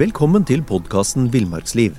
[0.00, 1.92] Velkommen til podkasten Villmarksliv.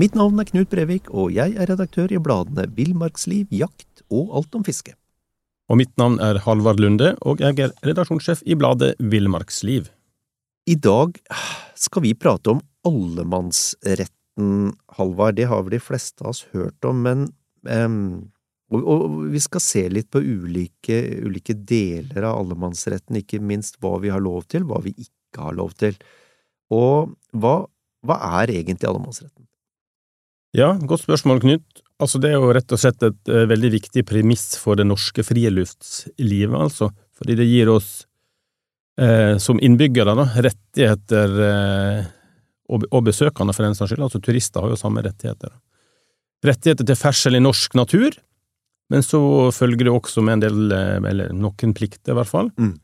[0.00, 4.54] Mitt navn er Knut Brevik, og jeg er redaktør i bladene Villmarksliv, Jakt og Alt
[4.56, 4.94] om fiske.
[5.68, 9.90] Og mitt navn er Halvard Lunde, og jeg er redaksjonssjef i bladet Villmarksliv.
[10.72, 11.20] I dag
[11.76, 15.36] skal vi prate om allemannsretten, Halvard.
[15.36, 17.26] Det har vel de fleste av oss hørt om, men
[17.68, 18.22] um,
[18.72, 23.98] og, og vi skal se litt på ulike, ulike deler av allemannsretten, ikke minst hva
[24.00, 26.00] vi har lov til, hva vi ikke har lov til.
[26.72, 27.64] Og hva,
[28.06, 29.44] hva er egentlig allemannsretten?
[30.54, 31.84] Ja, godt spørsmål, Knut.
[32.02, 35.24] Altså, det er jo rett og slett et uh, veldig viktig premiss for det norske
[35.26, 36.90] friluftslivet, altså.
[37.14, 38.04] Fordi det gir oss,
[39.02, 42.04] uh, som innbyggere, da, rettigheter uh,
[42.70, 44.06] og, og besøkende, for den saks skyld.
[44.06, 45.54] Altså, turister har jo samme rettigheter.
[46.44, 48.14] Rettigheter til ferdsel i norsk natur,
[48.92, 49.18] men så
[49.54, 50.72] følger det også med en del,
[51.08, 52.50] eller noen plikter, i hvert fall.
[52.60, 52.74] Mm.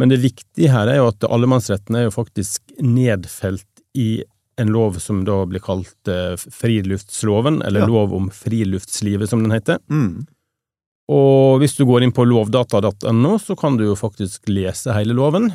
[0.00, 3.68] Men det viktige her er jo at allemannsretten er jo faktisk nedfelt
[3.98, 4.22] i
[4.60, 7.86] en lov som da blir kalt eh, friluftsloven, eller Ja.
[7.88, 9.78] lov om friluftslivet, som den heter.
[9.90, 10.26] Mm.
[11.10, 15.48] Og hvis du går inn på lovdata.no, så kan du jo faktisk lese hele loven.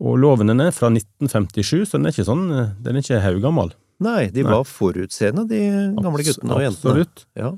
[0.00, 3.20] Og loven den er fra 1957, så den er ikke sånn, eh, den er ikke
[3.24, 3.72] haugammal.
[4.00, 4.52] Nei, de Nei.
[4.54, 5.58] var forutseende, de
[5.98, 6.92] gamle guttene og jentene.
[6.94, 7.24] Absolutt.
[7.34, 7.50] Ja.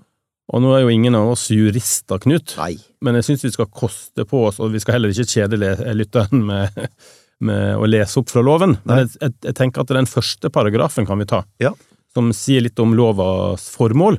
[0.50, 2.72] Og nå er jo ingen av oss jurister, Knut, Nei.
[3.04, 5.94] men jeg syns vi skal koste på oss, og vi skal heller ikke kjede le-
[5.94, 6.80] lytteren med,
[7.40, 8.76] med å lese opp fra loven.
[8.84, 11.72] Men jeg, jeg, jeg tenker at den første paragrafen kan vi ta, Ja.
[12.14, 14.18] som sier litt om lovas formål.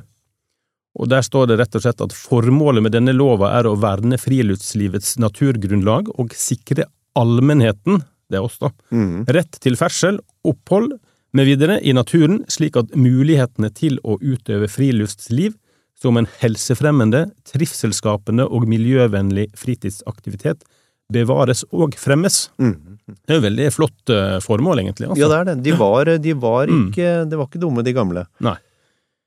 [1.00, 4.18] Og der står det rett og slett at formålet med denne lova er å verne
[4.20, 6.84] friluftslivets naturgrunnlag og sikre
[7.16, 9.24] allmennheten, det er oss da, Mm.
[9.28, 10.98] rett til ferdsel, opphold
[11.32, 15.54] med videre i naturen, slik at mulighetene til å utøve friluftsliv
[15.96, 20.64] som en helsefremmende, trivselsskapende og miljøvennlig fritidsaktivitet
[21.12, 22.48] bevares og fremmes.
[22.62, 22.74] Mm.
[23.12, 25.08] Det er jo veldig flott eh, formål, egentlig.
[25.10, 25.20] Altså.
[25.20, 25.56] Ja, det er det.
[25.66, 26.86] De var, de var Mm.
[26.90, 28.24] ikke Det var ikke dumme, de gamle.
[28.40, 28.56] Nei.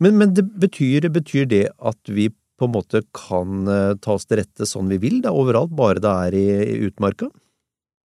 [0.04, 4.26] Men, men det betyr, betyr det at vi på en måte kan eh, ta oss
[4.26, 6.46] til rette sånn vi vil, da, overalt, bare det er i,
[6.76, 7.30] i utmarka?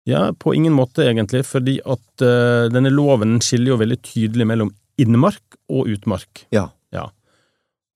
[0.07, 4.69] Ja, på ingen måte, egentlig, fordi at uh, denne loven skiller jo veldig tydelig mellom
[5.01, 6.45] innmark og utmark.
[6.55, 6.69] Ja.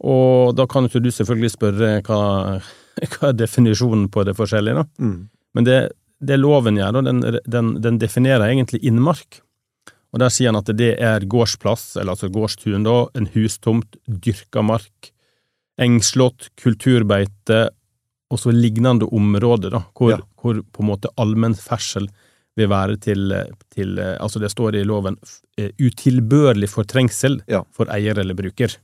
[0.01, 2.21] Og da kan jo du selvfølgelig spørre hva,
[3.13, 4.85] hva er definisjonen på det forskjellige, da.
[4.97, 5.29] Mm.
[5.55, 5.79] Men det,
[6.23, 9.41] det loven gjør, den, den, den definerer egentlig innmark.
[10.11, 14.63] Og der sier han at det er gårdsplass, eller altså gårdstun, da, en hustomt, dyrka
[14.63, 15.11] mark,
[15.81, 17.69] engslått, kulturbeite,
[18.31, 20.19] og så lignende områder, da, hvor, Ja.
[20.41, 22.07] hvor på en måte allmennferdsel
[22.59, 23.31] vil være til,
[23.71, 25.17] til Altså det står i loven
[25.57, 27.63] eh, utilbørlig fortrengsel Ja.
[27.71, 28.75] for eier eller bruker.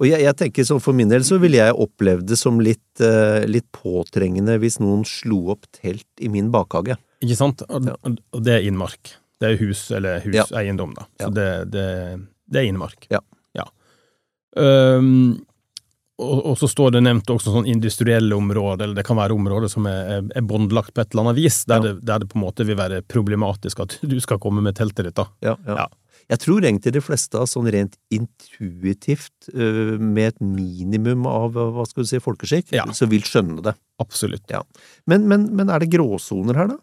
[0.00, 3.00] Og jeg, jeg tenker sånn for min del så ville jeg opplevd det som litt,
[3.04, 6.96] eh, litt påtrengende hvis noen slo opp telt i min bakhage.
[7.20, 7.62] Ikke sant?
[7.68, 7.96] Og, Ja.
[8.32, 9.12] og det er innmark.
[9.40, 10.44] Det er hus, eller Ja.
[10.44, 11.02] huseiendom, da.
[11.20, 11.30] Så Ja.
[11.36, 11.86] det, det,
[12.50, 13.06] det er innmark.
[13.10, 13.20] Ja.
[14.58, 15.40] Øhm,
[16.20, 19.70] og, og så står det nevnt også sånn industrielle områder, eller det kan være områder
[19.70, 21.80] som er, er- båndlagt på et eller annet vis, der, Ja.
[21.92, 25.04] det, der det på en måte vil være problematisk at du skal komme med teltet
[25.06, 25.26] ditt, da.
[25.40, 25.86] Ja, ja.
[26.30, 26.36] Ja.
[26.36, 31.72] Jeg tror egentlig de fleste av sånn rent intuitivt, øh, med et minimum av øh,
[31.74, 32.84] hva skal du si, folkeskikk, Ja.
[32.94, 33.74] så vil skjønne det.
[34.00, 34.46] Absolutt.
[35.10, 36.78] Men, men, men er det gråsoner her, da?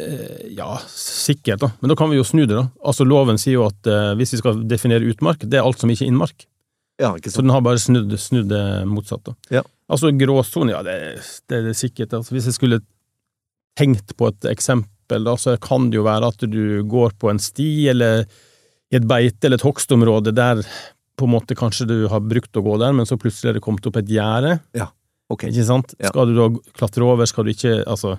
[0.00, 1.72] Eh, ja, sikkert, da.
[1.82, 2.68] Men da kan vi jo snu det, da.
[2.86, 5.90] Altså, loven sier jo at eh, hvis vi skal definere utmark, det er alt som
[5.90, 6.46] ikke er innmark.
[6.98, 9.34] Ja, ikke Så den har bare snudd, snudd det motsatt, da.
[9.60, 9.62] Ja.
[9.88, 10.96] Altså gråsone, ja, det,
[11.48, 12.14] det er det sikkert.
[12.16, 12.80] Altså, hvis jeg skulle
[13.78, 17.38] tenkt på et eksempel, da, så kan det jo være at du går på en
[17.40, 18.24] sti, eller
[18.92, 20.62] i et beite eller et hogstområde der
[21.18, 23.62] på en måte kanskje du har brukt å gå der, men så plutselig er det
[23.64, 24.60] kommet opp et gjerde,
[25.30, 25.42] Ok.
[25.50, 25.94] ikke sant?
[26.00, 26.08] Ja.
[26.08, 28.14] Skal du da klatre over, skal du ikke Altså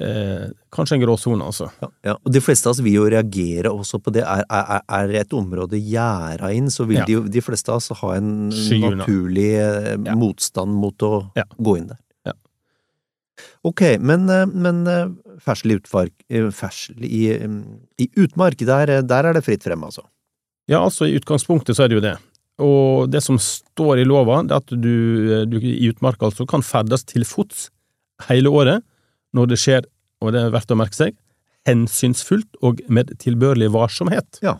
[0.00, 1.66] eh, Kanskje en gråsone, altså.
[1.82, 2.14] Ja, ja.
[2.24, 4.22] Og de fleste av oss vil jo reagere også på det.
[4.22, 7.04] Er, er, er et område gjerda inn, så vil Ja.
[7.08, 10.14] de, de fleste av oss ha en Sky naturlig eh, Ja.
[10.14, 11.44] motstand mot å Ja.
[11.58, 11.98] gå inn der.
[12.24, 12.32] Ja.
[13.64, 15.08] Ok, men, eh, men eh,
[15.42, 17.48] ferdsel i utmark, eh, ferdsel i, eh,
[17.98, 20.04] i utmark, der, eh, der er det fritt frem, altså.
[20.68, 22.16] Ja, altså, i utgangspunktet så er det jo det.
[22.62, 26.62] Og det som står i lova, det er at du, du i utmark altså kan
[26.62, 27.70] ferdes til fots
[28.28, 28.84] hele året
[29.34, 29.88] når det skjer,
[30.22, 31.16] og det er verdt å merke seg,
[31.66, 34.38] hensynsfullt og med tilbørlig varsomhet.
[34.44, 34.58] Ja.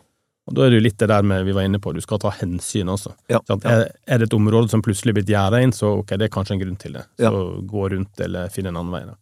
[0.49, 2.19] Og da er det jo litt det der med vi var inne på, du skal
[2.23, 3.12] ta hensyn også.
[3.31, 3.59] Ja, ja.
[3.62, 6.56] Er, det et område som plutselig er blitt gjerda inn, så ok, det er kanskje
[6.56, 7.05] en grunn til det.
[7.21, 9.05] Så gå rundt eller finne en annen vei.
[9.06, 9.15] Da.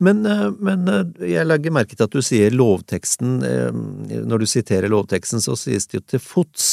[0.00, 3.80] Men, eh, men eh, jeg legger merke til at du sier lovteksten eh,
[4.24, 6.66] Når du siterer lovteksten, så sies det jo til fots.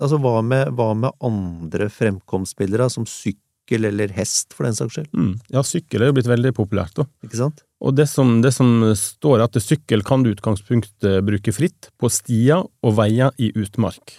[0.00, 5.12] Altså, hva med, hva med andre fremkomstbilder, som sykkel eller hest, for den saks skyld.
[5.12, 5.34] Mm.
[5.54, 7.06] Ja, sykkel er jo blitt veldig populært, da.
[7.24, 7.62] Ikke sant?
[7.84, 11.90] Og det som, det som står, er at sykkel kan du i utgangspunktet bruke fritt
[12.00, 14.18] på stier og veier i utmark.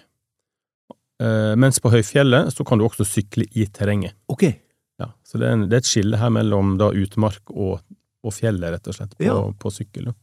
[1.57, 4.17] Mens på høyfjellet så kan du også sykle i terrenget.
[4.29, 4.49] Ok.
[5.01, 7.79] Ja, så det er, en, det er et skille her mellom da utmark og,
[8.25, 9.37] og fjellet, rett og slett, på, Ja.
[9.59, 10.09] på sykkel.
[10.11, 10.15] Jo.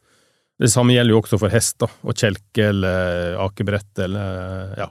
[0.62, 4.90] Det samme gjelder jo også for hest, da, og kjelke eller akebrett eller ja.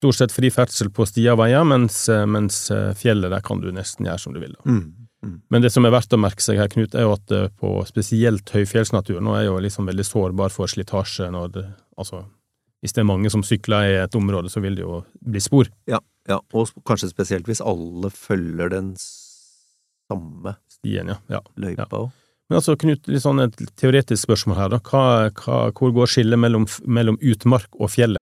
[0.00, 4.06] Stort sett fri ferdsel på stier og veier, mens, mens fjellet der kan du nesten
[4.08, 4.54] gjøre som du vil.
[4.64, 5.08] Mm.
[5.20, 5.42] Mm.
[5.52, 7.74] Men det som er verdt å merke seg her, Knut, er jo at eh, på
[7.88, 11.64] spesielt høyfjellsnatur nå er jo liksom veldig sårbar for slitasje når det,
[12.00, 12.22] altså,
[12.80, 15.68] hvis det er mange som sykler i et område, så vil det jo bli spor.
[15.90, 21.20] Ja, ja, og kanskje spesielt hvis alle følger den samme Stien, ja.
[21.28, 21.42] ja.
[21.60, 22.08] løypa òg.
[22.50, 24.80] Men altså, Knut, litt sånn et teoretisk spørsmål her, da.
[24.82, 25.04] Hva,
[25.38, 28.18] hva, hvor går skillet mellom, mellom utmark og fjellet?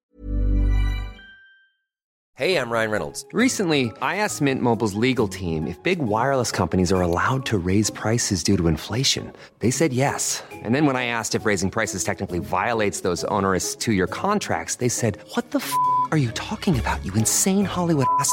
[2.39, 3.25] Hey, I'm Ryan Reynolds.
[3.33, 7.91] Recently, I asked Mint Mobile's legal team if big wireless companies are allowed to raise
[7.91, 9.33] prices due to inflation.
[9.59, 10.45] They said yes.
[10.53, 14.77] And then when I asked if raising prices technically violates those onerous two year contracts,
[14.77, 15.73] they said, What the f
[16.13, 18.33] are you talking about, you insane Hollywood ass?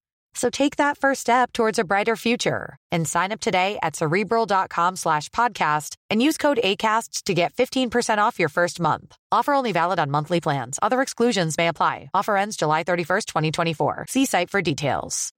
[0.33, 4.95] So take that first step towards a brighter future and sign up today at cerebral.com
[4.95, 9.15] slash podcast and use code ACAST to get 15% off your first month.
[9.31, 10.79] Offer only valid on monthly plans.
[10.81, 12.09] Other exclusions may apply.
[12.13, 14.05] Offer ends July 31st, 2024.
[14.09, 15.33] See site for details.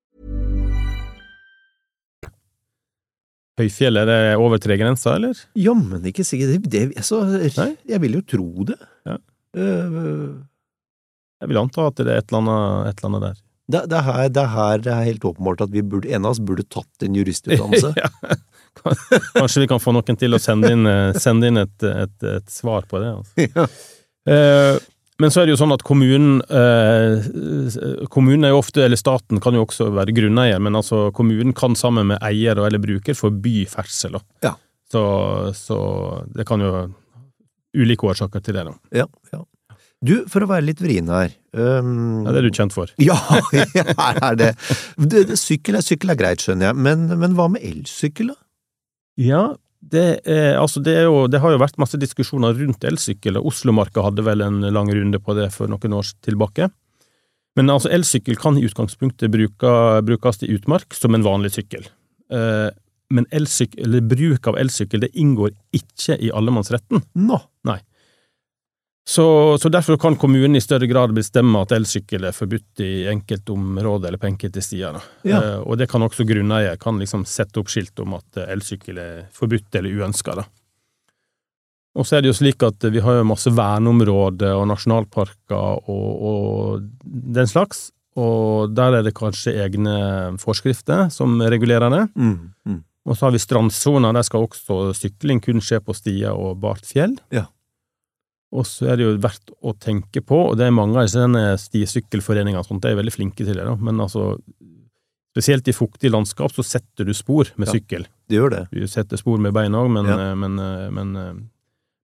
[3.60, 5.38] Høyfjellet, er det over tre grenser, eller?
[5.62, 7.20] Jammen ikke sikkert det, det, altså,
[7.60, 7.68] Nei?
[7.86, 8.80] Jeg vil jo tro det.
[9.06, 9.18] Ja.
[9.54, 10.34] Eh,
[11.44, 13.42] Jeg vil anta at det er et eller annet, et eller annet der.
[13.72, 16.26] Det, det, er her, det er her det er helt åpenbart at vi burde, en
[16.26, 17.94] av oss burde tatt en juristutdannelse.
[18.04, 18.10] ja.
[19.38, 22.50] Kanskje vi kan få noen til å sende inn, eh, sende inn et, et, et
[22.52, 23.14] svar på det.
[23.20, 23.48] Altså.
[23.60, 23.68] Ja.
[24.34, 24.82] Eh,
[25.20, 29.42] men så er det jo sånn at kommunen eh, Kommunen er jo ofte, eller staten
[29.44, 33.66] kan jo også være grunneier, men altså kommunen kan sammen med eier eller bruker forby
[33.70, 34.18] ferdsel.
[34.44, 34.56] Ja.
[34.92, 35.04] Så,
[35.58, 35.78] så
[36.34, 36.72] det kan jo
[37.78, 38.76] ulike årsaker til det, da.
[39.04, 39.44] Ja, ja.
[40.04, 42.92] Du, for å være litt vrien her um, Ja, det er du kjent for.
[43.00, 43.16] Ja,
[44.04, 44.50] her er det.
[45.40, 48.40] sykkel, er, sykkel er greit, skjønner jeg, men, men hva med elsykkel, da?
[49.22, 49.44] Ja,
[49.80, 53.52] det, er, altså det, er jo, det har jo vært masse diskusjoner rundt elsykkel, og
[53.52, 56.70] Oslomarka hadde vel en lang runde på det for noen år tilbake.
[57.58, 59.74] Men altså, elsykkel kan i utgangspunktet bruke,
[60.08, 61.86] brukes i utmark som en vanlig sykkel.
[62.34, 62.70] Eh,
[63.14, 63.28] men
[64.10, 67.04] bruk av elsykkel det inngår ikke i allemannsretten.
[67.14, 67.40] Nå.
[69.06, 73.52] Så, så derfor kan kommunen i større grad bestemme at elsykkel er forbudt i enkelte
[73.52, 74.96] områder eller på enkelte stier.
[75.28, 75.42] Ja.
[75.42, 79.02] Eh, og det kan også grunneier kan liksom sette opp skilt om at eh, elsykkel
[79.04, 80.38] er forbudt eller uønska.
[81.94, 86.24] Og så er det jo slik at vi har jo masse verneområder og nasjonalparker og,
[86.30, 89.98] og den slags, og der er det kanskje egne
[90.42, 92.06] forskrifter som regulerer det.
[92.16, 92.80] Mm, mm.
[93.04, 96.88] Og så har vi strandsoner, der skal også sykling kun skje på stier og bart
[96.88, 97.18] fjell.
[97.36, 97.50] Ja.
[98.54, 101.24] Og så er det jo verdt å tenke på, og det er mange av disse
[101.64, 104.34] stisykkelforeningene og sånt, de er veldig flinke til det, da, men altså
[105.34, 107.74] Spesielt i fuktig landskap så setter du spor med Ja.
[107.74, 108.04] sykkel.
[108.30, 108.60] Det gjør det.
[108.70, 110.18] Du setter spor med beina òg, men, Ja.
[110.30, 111.34] eh, men, eh, men, eh,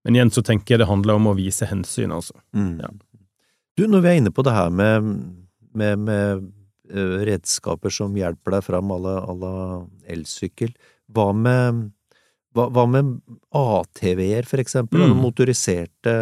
[0.03, 2.33] men igjen så tenker jeg det handler om å vise hensyn, altså.
[2.55, 2.79] Mm.
[2.81, 2.87] Ja.
[3.77, 5.37] Du, når vi er inne på det her med,
[5.75, 6.51] med, med
[6.89, 10.73] redskaper som hjelper deg fram à la elsykkel,
[11.13, 11.91] hva med,
[12.57, 13.17] hva, hva med
[13.55, 15.03] ATV-er, for eksempel?
[15.05, 15.17] Mm.
[15.23, 16.13] Motoriserte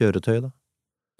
[0.00, 0.50] kjøretøy, da?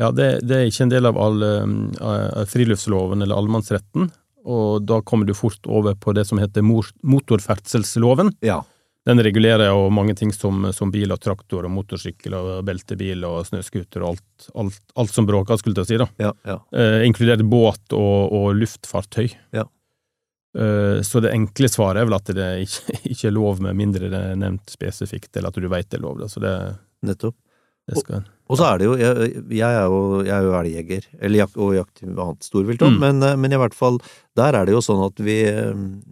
[0.00, 4.08] Ja, det, det er ikke en del av all, uh, friluftsloven eller allemannsretten,
[4.48, 8.32] og da kommer du fort over på det som heter motorferdselsloven.
[8.44, 8.62] Ja.
[9.08, 13.46] Den regulerer jo mange ting som, som bil og traktor og motorsykkel og beltebil og
[13.48, 16.08] snøscooter og alt, alt, alt som bråker, skulle jeg si, da.
[16.20, 16.56] Ja, ja.
[16.76, 19.30] Eh, inkludert båt og, og luftfartøy.
[19.56, 19.64] Ja.
[20.58, 24.10] Eh, så det enkle svaret er vel at det ikke, ikke er lov med mindre
[24.10, 26.18] det er nevnt spesifikt, eller at du veit det er lov.
[26.22, 26.26] Da.
[26.32, 26.54] Så det,
[27.06, 27.36] Nettopp.
[27.90, 31.06] Det skal Og så er det jo Jeg, jeg er jo, jeg er jo elgjeger,
[31.18, 32.98] eller jak og jakter annet storvilt òg, Mm.
[33.00, 33.98] men, eh, men i hvert fall
[34.36, 35.38] der er det jo sånn at vi,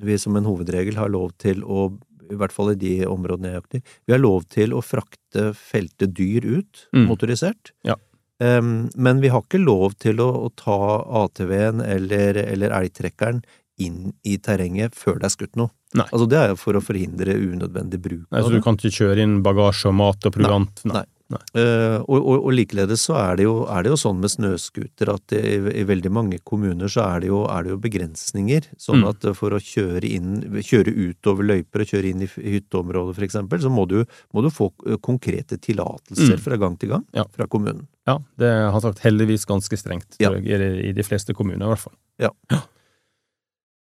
[0.03, 1.91] vi som en hovedregel har lov til å
[2.29, 6.07] i hvert fall i de områdene jeg jakter, vi har lov til å frakte felte
[6.13, 7.07] dyr ut, Mm.
[7.09, 7.71] motorisert.
[7.89, 7.95] Ja.
[8.41, 10.77] Um, men vi har ikke lov til å, å ta
[11.25, 13.41] ATV-en eller, eller elgtrekkeren
[13.79, 15.71] inn i terrenget før det er skutt noe.
[15.95, 16.05] Nei.
[16.13, 19.23] Altså det er jo for å forhindre unødvendig bruk Nei, så du kan ikke kjøre
[19.25, 20.83] inn bagasje og mat og proviant?
[20.85, 21.05] Nei.
[21.29, 25.11] Eh, og, og, og likeledes så er det jo, er det jo sånn med snøscooter
[25.13, 28.69] at det, i, i veldig mange kommuner så er det jo, er det jo begrensninger.
[28.81, 29.09] Sånn Mm.
[29.11, 30.31] at eh, for å kjøre inn,
[30.65, 33.99] kjøre utover løyper og kjøre inn i hytteområder eksempel, så må du,
[34.33, 36.45] må du få eh, konkrete tillatelser Mm.
[36.49, 37.25] fra gang til gang Ja.
[37.37, 37.85] fra kommunen.
[38.09, 40.33] Ja, det har sagt heldigvis ganske strengt, Ja.
[40.33, 41.97] i de- i de fleste kommuner i hvert fall.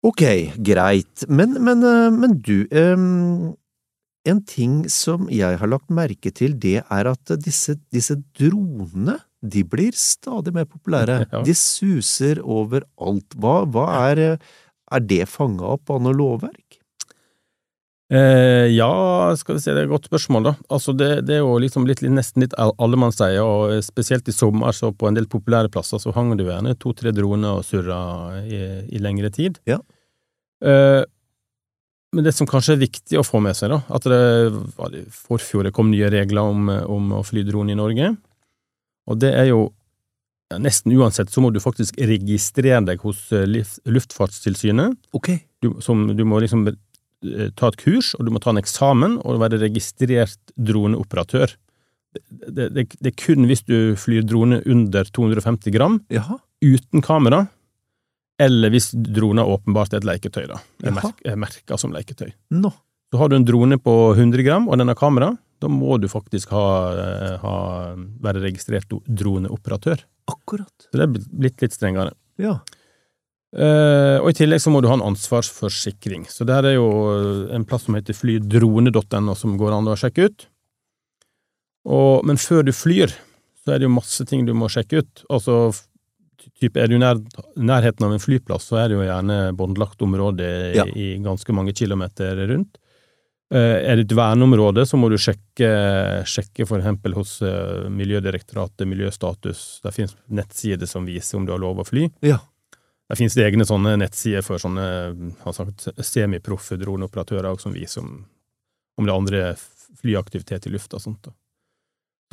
[0.03, 0.23] Ok,
[0.59, 1.23] greit.
[1.31, 3.53] Men, men, eh, men du, um,
[4.27, 9.63] en ting som jeg har lagt merke til, det er at disse, disse dronene, de
[9.67, 11.23] blir stadig mer populære.
[11.33, 11.43] Ja.
[11.43, 13.35] De suser overalt.
[13.39, 14.23] Hva, hva er,
[14.91, 16.62] er det fanga opp av noe lovverk?
[18.11, 18.89] Eh, ja,
[19.39, 20.53] skal vi se, det er et godt spørsmål, da.
[20.75, 24.75] Altså, det, det er jo liksom litt, nesten litt all- allemannseie, og spesielt i sommer,
[24.75, 28.43] så på en del populære plasser, så hang det jo gjerne to-tre droner og surra
[28.43, 28.59] i,
[28.93, 29.57] i lengre tid.
[29.69, 29.79] Ja.
[30.63, 31.01] Eh,
[32.13, 35.73] men det som kanskje er viktig å få med seg, da, at det forfjor det
[35.73, 38.11] kom nye regler om, om å fly drone i Norge,
[39.09, 39.63] og det er jo
[40.51, 43.47] ja, Nesten uansett så må du faktisk registrere deg hos eh,
[43.89, 44.99] Luftfartstilsynet.
[45.17, 45.39] Okay.
[45.63, 46.77] Du, som, du må liksom eh,
[47.57, 51.55] ta et kurs, og du må ta en eksamen og være registrert droneoperatør.
[52.13, 56.37] Det, det, det, er kun hvis du flyr drone under 250 gram, Jaha.
[56.61, 57.45] uten kamera,
[58.41, 60.59] eller hvis drona åpenbart er et leketøy, da.
[60.83, 62.31] Er, merk, er merka som leketøy.
[62.53, 62.73] No.
[63.13, 66.09] Så har du en drone på 100 gram, og den har kamera, da må du
[66.11, 67.57] faktisk ha, eh, ha,
[68.25, 70.01] være registrert droneoperatør.
[70.31, 70.73] Akkurat.
[70.89, 72.15] Så det er blitt litt strengere.
[72.41, 72.57] Ja.
[73.53, 76.25] Eh, og i tillegg så må du ha en ansvarsforsikring.
[76.31, 76.87] Så det her er jo
[77.53, 80.47] en plass som heter flydrone.no som går an å sjekke ut.
[81.83, 83.13] Og, men før du flyr,
[83.63, 85.25] så er det jo masse ting du må sjekke ut.
[85.31, 85.57] Altså,
[86.59, 87.19] typ, er du i nær,
[87.59, 90.87] nærheten av en flyplass, så er det jo gjerne båndlagt område i, Ja.
[90.87, 92.79] i ganske mange kilometer rundt.
[93.53, 95.67] Uh, er det et verneområde, så må du sjekke,
[96.25, 99.61] sjekke for eksempel hos uh, Miljødirektoratet, miljøstatus.
[99.83, 102.07] Det finnes nettsider som viser om du har lov å fly.
[102.25, 102.39] Ja.
[103.09, 104.85] Det finnes egne sånne nettsider for sånne
[106.01, 108.23] semiproffe droneoperatører som viser om,
[108.97, 109.41] om det er andre
[110.01, 111.27] flyaktivitet i lufta og sånt.
[111.27, 111.35] Da.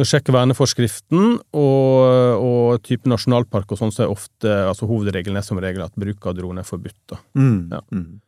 [0.01, 5.45] Så sjekk verneforskriften, og, og type nasjonalpark og sånn, så er ofte altså hovedregelen er
[5.45, 7.01] som regel at bruk av drone er forbudt.
[7.13, 7.19] da.
[7.37, 7.59] Mm.
[7.75, 7.83] Ja.
[7.93, 8.21] Mm.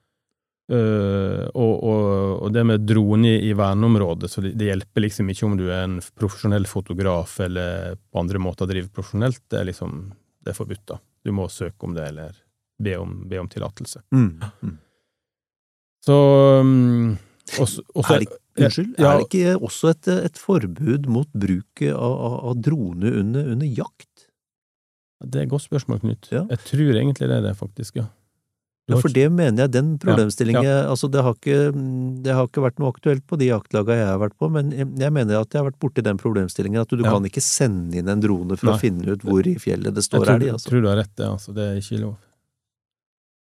[0.73, 2.03] Eh, og, og,
[2.45, 5.65] og det med drone i, i verneområdet, så det, det hjelper liksom ikke om du
[5.71, 10.05] er en profesjonell fotograf eller på andre måter driver profesjonelt, det er liksom
[10.43, 11.01] det er forbudt, da.
[11.25, 12.37] Du må søke om det, eller
[12.83, 14.03] be om, be om tillatelse.
[14.15, 14.41] Mm.
[14.63, 14.79] Mm.
[16.03, 16.15] Så
[16.61, 17.19] um,
[17.61, 19.13] også, også, Er det, unnskyld, Ja.
[19.13, 23.67] er det ikke også et, et forbud mot bruk av, av, av drone under, under
[23.71, 24.27] jakt?
[25.23, 26.27] Det er et godt spørsmål, Knut.
[26.33, 26.43] Ja.
[26.51, 28.09] Jeg tror egentlig det er det, faktisk, ja.
[28.91, 31.71] Ja, for det mener jeg, den problemstillingen altså det har, ikke,
[32.27, 35.13] det har ikke vært noe aktuelt på de jaktlaga jeg har vært på, men jeg
[35.15, 37.13] mener at jeg har vært borti den problemstillingen at du Ja.
[37.15, 38.75] kan ikke sende inn en drone for Nei.
[38.75, 40.69] å finne ut hvor i fjellet det står tror, elg, jeg altså.
[40.73, 41.29] tror du har rett, det.
[41.31, 42.17] Altså, det er ikke lov.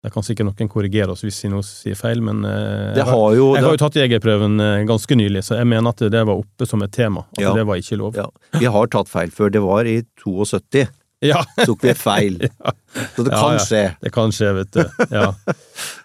[0.02, 3.06] Det kan sikkert noen korrigere oss hvis vi nå sier feil, men eh, Det jeg,
[3.06, 6.02] har, har jo, jeg har jo tatt jegerprøven eh, ganske nylig, så jeg mener at
[6.10, 7.26] det var oppe som et tema.
[7.36, 7.52] At Ja.
[7.54, 8.14] det var ikke lov.
[8.18, 8.26] ja,
[8.58, 10.86] vi har tatt feil før, det var i 72,
[11.22, 12.40] Ja, tok vi feil.
[13.16, 13.60] Så det kan ja.
[13.62, 13.82] skje.
[14.00, 15.06] det kan skje, vet du.
[15.14, 15.28] Ja.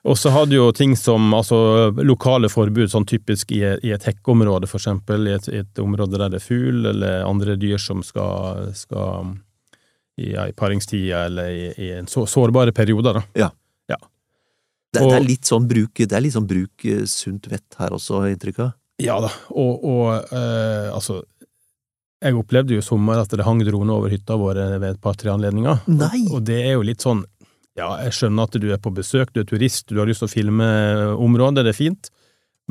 [0.08, 4.70] Og så hadde jo ting som altså, lokale forbud, sånn typisk i, i et hekkeområde,
[4.70, 9.34] for eksempel, i et, område der det er fugl eller andre dyr som skal, skal
[10.22, 13.26] i, ja, i paringstida eller i, i en så, sårbare perioder, da.
[14.94, 17.96] Det, det er litt sånn bruk, det er litt sånn bruk eh, sunt vett her
[17.98, 18.76] også, inntrykk av.
[19.04, 21.20] Ja da, og, og eh, altså
[22.24, 25.30] Jeg opplevde jo i sommer at det hang droner over hytta vår ved et par-tre
[25.36, 25.84] anledninger.
[25.92, 26.24] Nei!
[26.34, 27.24] Og det er jo litt sånn
[27.78, 30.30] Ja, jeg skjønner at du er på besøk, du er turist, du har lyst til
[30.30, 30.70] å filme
[31.14, 32.10] området, det er fint,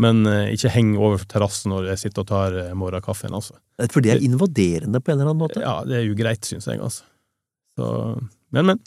[0.03, 3.55] men eh, ikke heng over terrassen når jeg sitter og tar eh, morgenkaffen, altså.
[3.87, 5.63] For det er invaderende på en eller annen måte.
[5.63, 7.07] Ja, det er ugreit, syns jeg, altså.
[7.79, 7.87] Så,
[8.51, 8.83] men, men.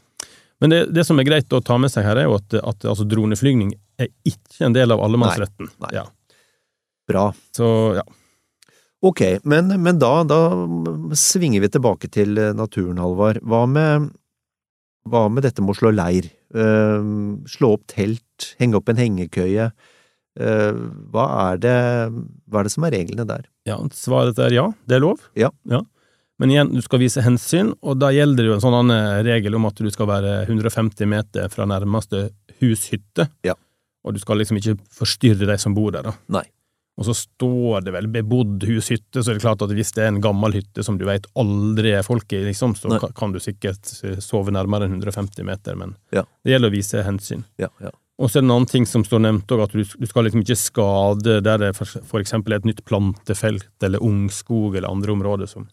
[0.59, 2.83] Men det, det som er greit å ta med seg her, er jo at, at
[2.91, 5.69] altså, droneflygning er ikke en del av allemannsretten.
[5.71, 5.93] Nei, nei.
[6.01, 6.03] Ja.
[7.09, 7.29] Bra.
[7.55, 8.03] Så ja.
[9.05, 10.39] Ok, men, men da, da
[11.15, 13.39] svinger vi tilbake til eh, naturen, Halvard.
[13.47, 14.09] Hva med,
[15.07, 16.27] hva med dette med å slå leir?
[16.49, 19.69] Uh, slå opp telt, henge opp en hengekøye.
[20.39, 20.81] Uh,
[21.13, 21.77] hva, er det,
[22.49, 23.47] hva er det som er reglene der?
[23.69, 25.23] Ja, svaret er ja, det er lov.
[25.37, 25.53] Ja.
[26.39, 29.55] Men igjen, du skal vise hensyn, og da gjelder det jo en sånn annen regel
[29.59, 32.29] om at du skal være 150 meter fra nærmeste
[32.59, 33.29] hushytte.
[33.47, 33.55] Ja.
[34.07, 36.15] Og du skal liksom ikke forstyrre de som bor der, da.
[36.39, 36.47] Nei.
[36.99, 40.09] Og så står det vel bebodd hushytte, så er det klart at hvis det er
[40.11, 42.99] en gammel hytte som du vet aldri er folk i, liksom, så Nei.
[43.15, 43.87] kan du sikkert
[44.19, 46.25] sove nærmere enn 150 meter, men Ja.
[46.43, 47.45] det gjelder å vise hensyn.
[47.61, 47.93] Ja, ja.
[48.19, 50.27] Og så er det en annen ting som står nevnt òg, at du, du skal
[50.27, 54.91] liksom ikke skade der det for, for eksempel er et nytt plantefelt eller ungskog eller
[54.91, 55.69] andre områder som,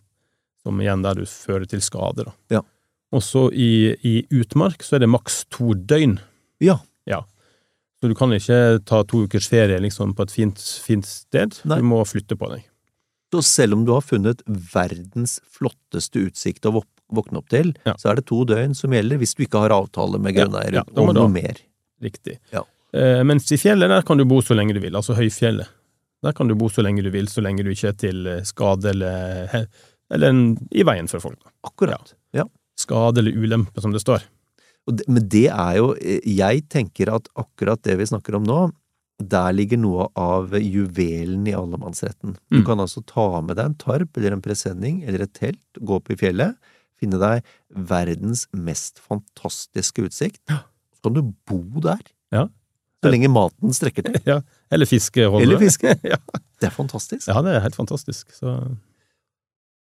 [0.63, 2.23] som igjen der du fører til skade.
[2.29, 2.37] Da.
[2.55, 2.63] Ja.
[3.11, 6.21] Og så i, i utmark så er det maks to døgn.
[6.63, 6.79] Ja.
[7.11, 7.25] Ja.
[8.03, 11.57] Så du kan ikke ta to ukers ferie liksom på et fint, fint sted.
[11.65, 11.79] Nei.
[11.81, 12.67] Du må flytte på deg.
[13.33, 16.75] Så selv om du har funnet verdens flotteste utsikt å
[17.13, 17.95] våkne opp til, Ja.
[17.99, 20.85] så er det to døgn som gjelder hvis du ikke har avtale med grunneier ja,
[20.87, 21.59] ja, om noe mer.
[22.03, 22.39] Riktig.
[22.53, 22.63] Ja.
[22.93, 25.69] Eh, mens i fjellet, der kan du bo så lenge du vil, altså høyfjellet.
[26.23, 28.43] Der kan du bo så lenge du vil, så lenge du ikke er til eh,
[28.47, 29.67] skade eller,
[30.13, 30.41] eller en,
[30.73, 31.41] i veien for folk.
[31.67, 32.15] Akkurat.
[32.37, 32.45] Ja.
[32.79, 34.23] Skade eller ulempe, som det står.
[34.87, 38.59] Det, men det er jo eh, Jeg tenker at akkurat det vi snakker om nå,
[39.19, 42.37] der ligger noe av juvelen i allemannsretten.
[42.53, 42.65] Du Mm.
[42.67, 46.11] kan altså ta med deg en tarp eller en presenning eller et telt, gå opp
[46.13, 46.55] i fjellet,
[47.01, 50.41] finne deg verdens mest fantastiske utsikt.
[50.49, 51.99] Så kan du bo der.
[52.33, 52.47] Ja.
[53.03, 54.21] Så lenge maten strekker til.
[54.27, 54.41] Ja.
[54.71, 55.25] Eller fiske.
[55.27, 55.47] Holder.
[55.47, 55.97] Eller fiske.
[56.13, 56.17] ja.
[56.61, 57.27] Det er fantastisk.
[57.29, 58.31] ja, det er helt fantastisk.
[58.37, 58.53] Så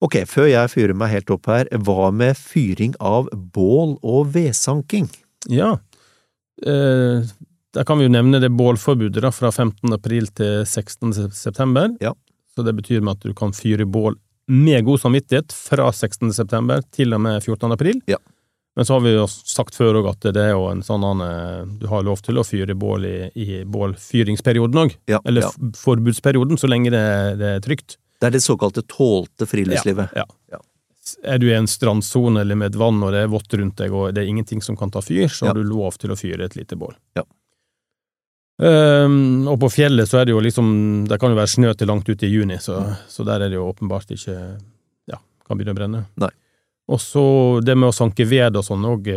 [0.05, 5.09] Ok, før jeg fyrer meg helt opp her, hva med fyring av bål og vedsanking?
[5.49, 5.75] ja.
[6.63, 7.25] Eh,
[7.75, 9.91] der kan vi jo nevne det bålforbudet da, fra 15.
[9.91, 11.11] april til 16.
[11.35, 11.89] september.
[11.99, 12.13] Ja.
[12.55, 14.15] Så det betyr med at du kan fyre bål
[14.47, 16.31] med god samvittighet fra 16.
[16.33, 17.71] september til og med 14.
[17.75, 17.99] april.
[18.07, 18.21] Ja.
[18.75, 21.75] Men så har vi jo sagt før òg at det er jo en sånn annen
[21.79, 24.95] Du har lov til å fyre bål i, i bålfyringsperioden òg.
[25.11, 25.51] Ja, Eller ja.
[25.79, 27.05] forbudsperioden, så lenge det,
[27.39, 27.97] det er trygt.
[28.19, 30.13] Det er det såkalte tålte friluftslivet.
[30.15, 30.25] Ja.
[30.51, 30.59] Ja.
[31.23, 33.93] Er du i en strandsone eller med et vann og det er vått rundt deg
[33.93, 36.47] og det er ingenting som kan ta fyr, så har du lov til å fyre
[36.47, 36.95] et lite bål.
[37.19, 37.23] Ja.
[38.55, 40.67] Um, og på fjellet så er det jo liksom
[41.09, 42.93] Det kan jo være snø til langt ut i juni, så, Mm.
[43.11, 44.35] så der er det jo åpenbart ikke
[45.11, 46.05] Ja, kan begynne å brenne.
[46.15, 46.29] Nei.
[46.87, 49.09] Og så det med å sanke ved og sånn òg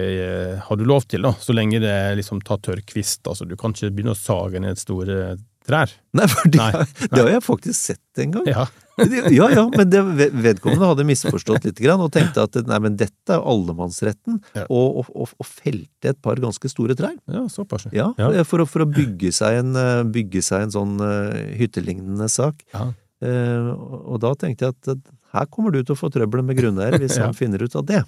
[0.59, 3.23] har du lov til, da, så lenge det er liksom ta tørr kvist.
[3.29, 5.37] Altså, du kan ikke begynne å sage ned store
[5.69, 5.93] trær.
[6.17, 8.49] Nei, for det, Nei, det har jeg faktisk sett en gang.
[8.51, 8.67] Ja,
[9.31, 10.01] Ja, ja, men det,
[10.35, 14.65] vedkommende hadde misforstått litt grann, og tenkte at nei, men dette er allemannsretten, Ja.
[14.75, 17.15] og, og, og, felte et par ganske store trær.
[17.31, 17.87] ja såpass.
[17.95, 18.33] Ja, Ja.
[18.49, 22.65] For, for å bygge seg en, eh, bygge seg en sånn uh, hyttelignende sak.
[22.75, 22.89] Ja.
[23.23, 23.71] Uh,
[24.15, 26.99] og da tenkte jeg at eh, her kommer du til å få trøbbel med grunneier
[26.99, 27.29] hvis Ja.
[27.31, 28.03] han finner ut av det.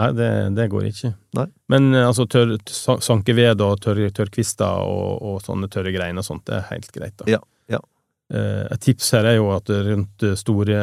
[0.00, 0.26] Nei, det,
[0.56, 1.10] det går ikke.
[1.36, 1.46] Nei.
[1.68, 6.22] Men eh, altså, tørr, sa- sanke ved og tørre tørrkvister og, og sånne tørre greiner
[6.24, 7.16] og sånt, det er helt greit.
[7.20, 7.26] da.
[7.28, 7.40] Ja,
[7.74, 7.80] ja.
[8.32, 10.78] Eh, Et tips her er jo at rundt eh, store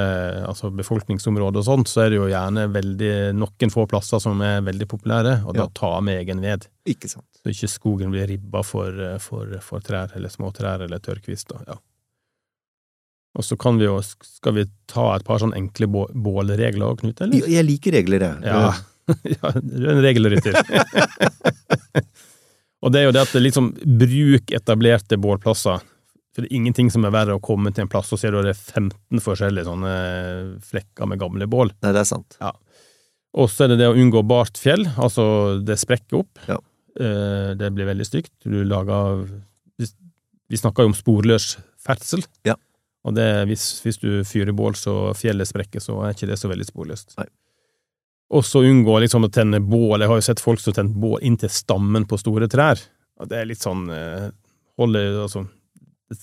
[0.45, 4.61] altså befolkningsområder og sånt, så er det jo gjerne veldig noen få plasser som er
[4.67, 5.71] veldig populære, og da Ja.
[5.73, 6.67] ta med egen ved.
[6.85, 7.25] Ikke sant.
[7.41, 8.93] Så ikke skogen blir ribba for,
[9.25, 11.65] for, for trær eller småtrær eller tørrkvister.
[11.65, 11.79] Ja.
[13.37, 17.21] Og så kan vi jo, skal vi ta et par sånne enkle bålregler bålregler, Knut,
[17.21, 17.37] eller?
[17.41, 18.45] Jeg, jeg liker regler, jeg.
[18.45, 18.71] Ja.
[19.35, 20.55] ja, du er en regelrytter.
[22.83, 25.81] og det er jo det at det liksom bruk etablerte bålplasser.
[26.35, 28.37] For det er ingenting som er verre å komme til en plass og se at
[28.45, 29.93] det er 15 forskjellige sånne
[30.69, 31.73] flekker med gamle bål.
[31.83, 32.37] Nei, det er sant.
[33.39, 35.23] Og så er det det å unngå bart fjell, altså
[35.65, 36.39] det sprekker opp.
[36.49, 36.57] Ja.
[36.99, 38.31] Eh, Det blir veldig stygt.
[38.45, 39.25] Du lager
[39.79, 39.93] Vi-
[40.49, 42.23] Vi snakker jo om sporløs ferdsel.
[42.45, 42.55] Ja.
[43.05, 46.49] Og det, hvis, hvis du fyrer bål så fjellet sprekker, så er ikke det så
[46.49, 47.13] veldig sporløst.
[47.17, 47.27] Nei.
[48.29, 50.01] Og så unngå liksom å tenne bål.
[50.03, 52.81] Jeg har jo sett folk som tenner bål inntil stammen på store trær.
[53.19, 54.27] Og det er litt sånn eh,
[54.79, 55.47] holde, altså,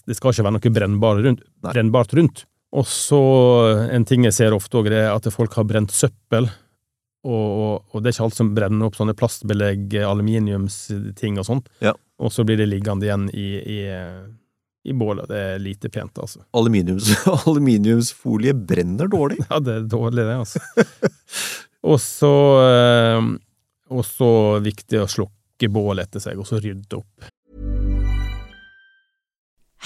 [0.06, 1.42] det- skal ikke være noe brennbart rundt.
[1.66, 2.44] Brennbart rundt.
[2.76, 3.18] Og så
[3.90, 6.48] en ting jeg ser ofte òg, er at folk har brent søppel.
[7.26, 11.70] Og, og det er ikke alt som brenner opp sånne plastbelegg, aluminiumsting og sånt.
[11.82, 11.92] Ja.
[12.22, 13.78] Og så blir det liggende igjen i, i,
[14.86, 15.26] i bålet.
[15.30, 16.44] Det er lite pent, altså.
[16.54, 17.10] Aluminiums,
[17.48, 19.40] aluminiumsfolie brenner dårlig.
[19.50, 20.62] Ja, det er dårlig, det, altså.
[21.87, 22.35] og så
[22.66, 23.33] eh,
[23.87, 25.33] Og så viktig å slukke
[26.03, 27.31] etter seg, og så rydde opp.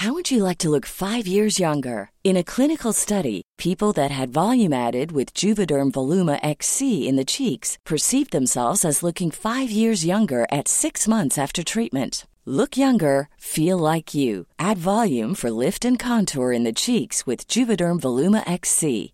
[0.01, 2.09] How would you like to look five years younger?
[2.23, 7.25] In a clinical study, people that had volume added with Juvederm Voluma XC in the
[7.25, 12.25] cheeks perceived themselves as looking five years younger at six months after treatment.
[12.45, 14.47] Look younger, feel like you.
[14.57, 19.13] Add volume for lift and contour in the cheeks with Juvederm Voluma XC.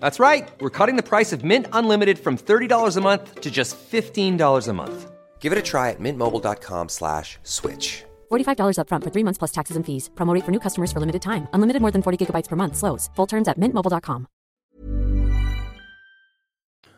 [0.00, 0.48] That's right.
[0.60, 4.72] We're cutting the price of Mint Unlimited from $30 a month to just $15 a
[4.72, 5.10] month.
[5.40, 8.04] Give it a try at mintmobile.com slash switch.
[8.30, 10.10] $45 up front for three months plus taxes and fees.
[10.14, 11.48] Promo rate for new customers for limited time.
[11.54, 12.76] Unlimited more than 40 gigabytes per month.
[12.76, 13.08] Slows.
[13.16, 14.26] Full terms at mintmobile.com.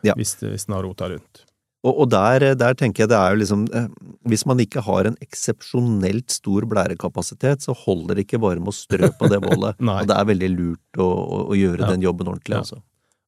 [0.03, 0.13] Ja.
[0.19, 1.45] hvis, hvis den har rota rundt.
[1.83, 3.87] Og, og der, der tenker jeg det er jo liksom eh,
[4.31, 8.75] Hvis man ikke har en eksepsjonelt stor blærekapasitet, så holder det ikke bare med å
[8.75, 9.79] strø på det bålet.
[9.79, 11.89] Og det er veldig lurt å, å, å gjøre Ja.
[11.91, 12.63] den jobben ordentlig, Ja.
[12.63, 12.79] altså.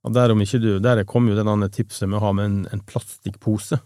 [0.06, 2.58] Og der, om ikke du, der kom jo det tipset med å ha med en,
[2.74, 3.80] en plastikkpose.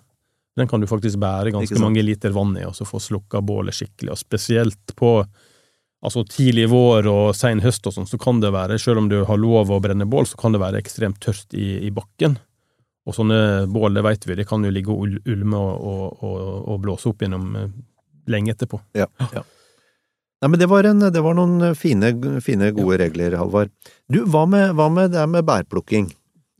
[0.59, 3.77] Den kan du faktisk bære ganske mange liter vann i, og så få slukka bålet
[3.77, 4.11] skikkelig.
[4.11, 5.13] Og spesielt på
[6.03, 9.21] altså tidlig vår og sein høst og sånn, så kan det være, selv om du
[9.27, 12.37] har lov å brenne bål, så kan det være ekstremt tørt i, i bakken.
[13.07, 16.41] Og sånne bål, det vet vi, det kan jo ligge og ulme og, og, og,
[16.73, 17.71] og blåse opp gjennom eh,
[18.29, 18.81] lenge etterpå.
[18.99, 19.45] Ja, ja.
[20.39, 23.73] Nei, men det var, en, det var noen fine, fine gode regler, Halvard.
[24.07, 26.07] Du, hva med, hva med det med bærplukking?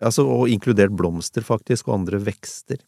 [0.04, 2.82] Altså, og inkludert blomster, faktisk, og andre vekster.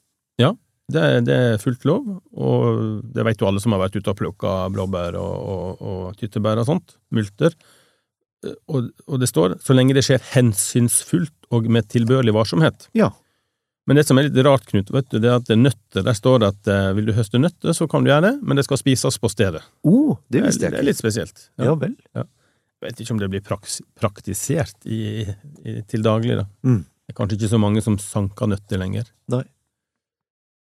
[0.92, 2.82] Det, det er fullt lov, og
[3.16, 6.60] det vet jo alle som har vært ute og plukka blåbær og, og, og tyttebær
[6.60, 7.56] og sånt, multer.
[8.44, 12.90] Og, og det står 'så lenge det skjer hensynsfullt og med tilbørlig varsomhet'.
[12.98, 13.12] Ja.
[13.88, 16.14] Men det som er litt rart, Knut, vet du, det er at er nøtter, der
[16.14, 18.66] står det at eh, vil du høste nøtter, så kan du gjøre det, men det
[18.68, 19.64] skal spises på stedet.
[19.84, 20.78] Oh, det visste jeg ikke.
[20.78, 21.48] det er litt spesielt.
[21.58, 21.96] Ja vel.
[22.14, 22.28] Jeg
[22.86, 25.26] vet ikke om det blir praks, praktisert i,
[25.66, 26.46] i, til daglig, da.
[26.66, 26.84] Mm.
[26.86, 29.10] Det er kanskje ikke så mange som sanker nøtter lenger.
[29.34, 29.44] Nei.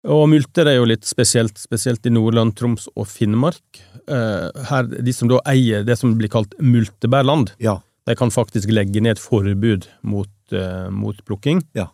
[0.09, 3.81] Og multer er jo litt spesielt, spesielt i Nordland, Troms og Finnmark.
[4.07, 7.81] Eh, her, de som da eier det som blir kalt multebærland, Ja.
[8.07, 11.65] de kan faktisk legge ned et forbud mot, eh, mot plukking.
[11.75, 11.89] Ja.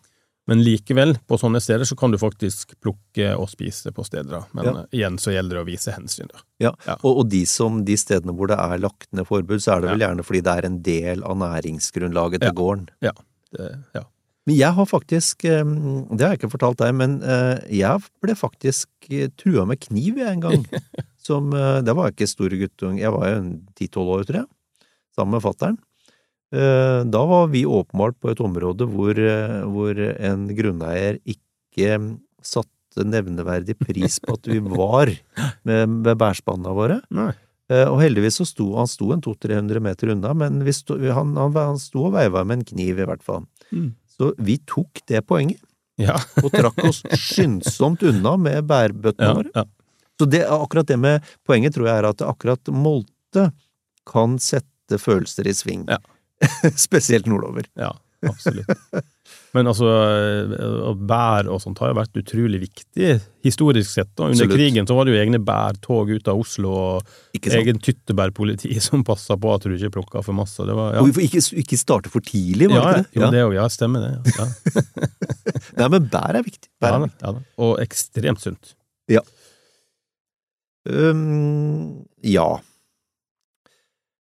[0.46, 4.44] Men likevel, på sånne steder, så kan du faktisk plukke og spise på steder.
[4.54, 4.84] Men Ja.
[4.94, 6.38] igjen så gjelder det å vise hensyn, da.
[6.62, 6.94] Ja, Ja.
[7.02, 9.90] Og, og de, som, de stedene hvor det er lagt ned forbud, så er det
[9.90, 12.52] vel gjerne fordi det er en del av næringsgrunnlaget til Ja.
[12.52, 12.86] gården.
[13.56, 14.02] Det, ja.
[14.46, 15.64] Men jeg har faktisk, eh,
[16.14, 20.16] det har jeg ikke fortalt deg, men eh, jeg ble faktisk eh, trua med kniv
[20.22, 20.66] jeg en gang.
[21.26, 23.38] Som, det var jeg ikke stor guttung, jeg var jo
[23.74, 24.46] ti-tolv år, tror jeg,
[25.16, 25.78] sammen med fattern.
[26.54, 32.12] Eh, Da var vi åpenbart på et område hvor, eh, hvor en grunneier ikke mm,
[32.42, 35.10] satte nevneverdig pris på at vi var
[35.66, 37.00] med, med bærspannene våre.
[37.10, 37.32] Nei.
[37.68, 41.52] Eh, Og heldigvis så sto han sto en 200-300 meter unna, men sto, han, han,
[41.58, 43.42] han sto og veiva med en kniv, i hvert fall.
[43.74, 43.90] Mm.
[44.16, 45.60] Så vi tok det poenget,
[45.98, 46.14] Ja.
[46.44, 49.50] og trakk oss skyndsomt unna med bærbøttene ja, våre.
[49.54, 49.64] ja.
[50.20, 53.50] Så det, akkurat det med poenget tror jeg er at akkurat molte
[54.08, 55.82] kan sette følelser i sving.
[55.90, 55.98] Ja.
[56.86, 57.66] Spesielt nordover.
[57.78, 57.92] Ja,
[58.26, 58.68] absolutt.
[59.56, 63.14] Men altså, eh, bær og sånt har jo vært utrolig viktig
[63.46, 64.10] historisk sett.
[64.14, 64.26] da.
[64.28, 64.52] Under Absolutt.
[64.58, 69.38] krigen så var det jo egne bærtog ut av Oslo, og egen tyttebærpoliti som passa
[69.40, 70.60] på at du ikke plukka for masse.
[70.68, 71.00] Det var, ja.
[71.02, 73.44] Og vi får ikke, ikke starte for tidlig, var ja, det ikke jo, ja, det
[73.48, 73.56] òg.
[73.56, 74.12] Ja, stemmer det.
[74.36, 74.44] Ja.
[74.44, 74.46] Ja.
[75.80, 76.68] Nei, men bær er viktig.
[76.82, 77.32] Bær Ja, er viktig.
[77.32, 77.46] ja.
[77.66, 78.76] Og ekstremt sunt.
[80.86, 82.50] Um, ja.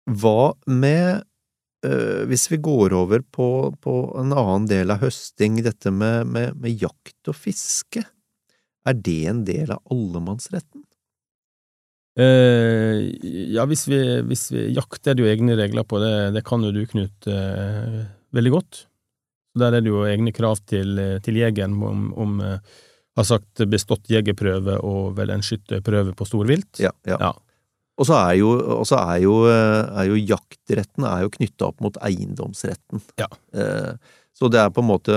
[0.08, 1.27] Hva med
[1.78, 6.74] Hvis vi går over på, på en annen del av høsting, dette med, med, med
[6.82, 8.02] jakt og fiske,
[8.88, 10.82] er det en del av allemannsretten?
[12.18, 12.98] Eh,
[13.54, 16.14] ja, hvis vi, hvis vi jakter, er det jo egne regler på det.
[16.34, 18.00] Det kan jo du, Knut, eh,
[18.34, 18.84] veldig godt.
[19.58, 22.58] Der er det jo egne krav til, eh, til jegeren om, om eh,
[23.18, 26.82] har sagt bestått jegerprøve og vel en skytterprøve på storvilt.
[26.82, 27.18] Ja, ja.
[27.22, 27.32] Ja.
[27.98, 31.68] Og så er jo, og så er jo, øh, er jo jaktretten er jo knytta
[31.72, 33.02] opp mot eiendomsretten.
[33.18, 33.28] Ja.
[33.52, 33.92] Eh,
[34.38, 35.14] Så det er på en måte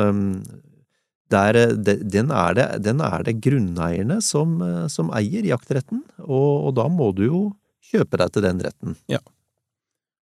[1.29, 6.73] der, den, er det, den er det grunneierne som, eh, som eier jaktretten, og, og
[6.79, 7.43] da må du jo
[7.91, 8.97] kjøpe deg til den retten.
[9.11, 9.21] Ja.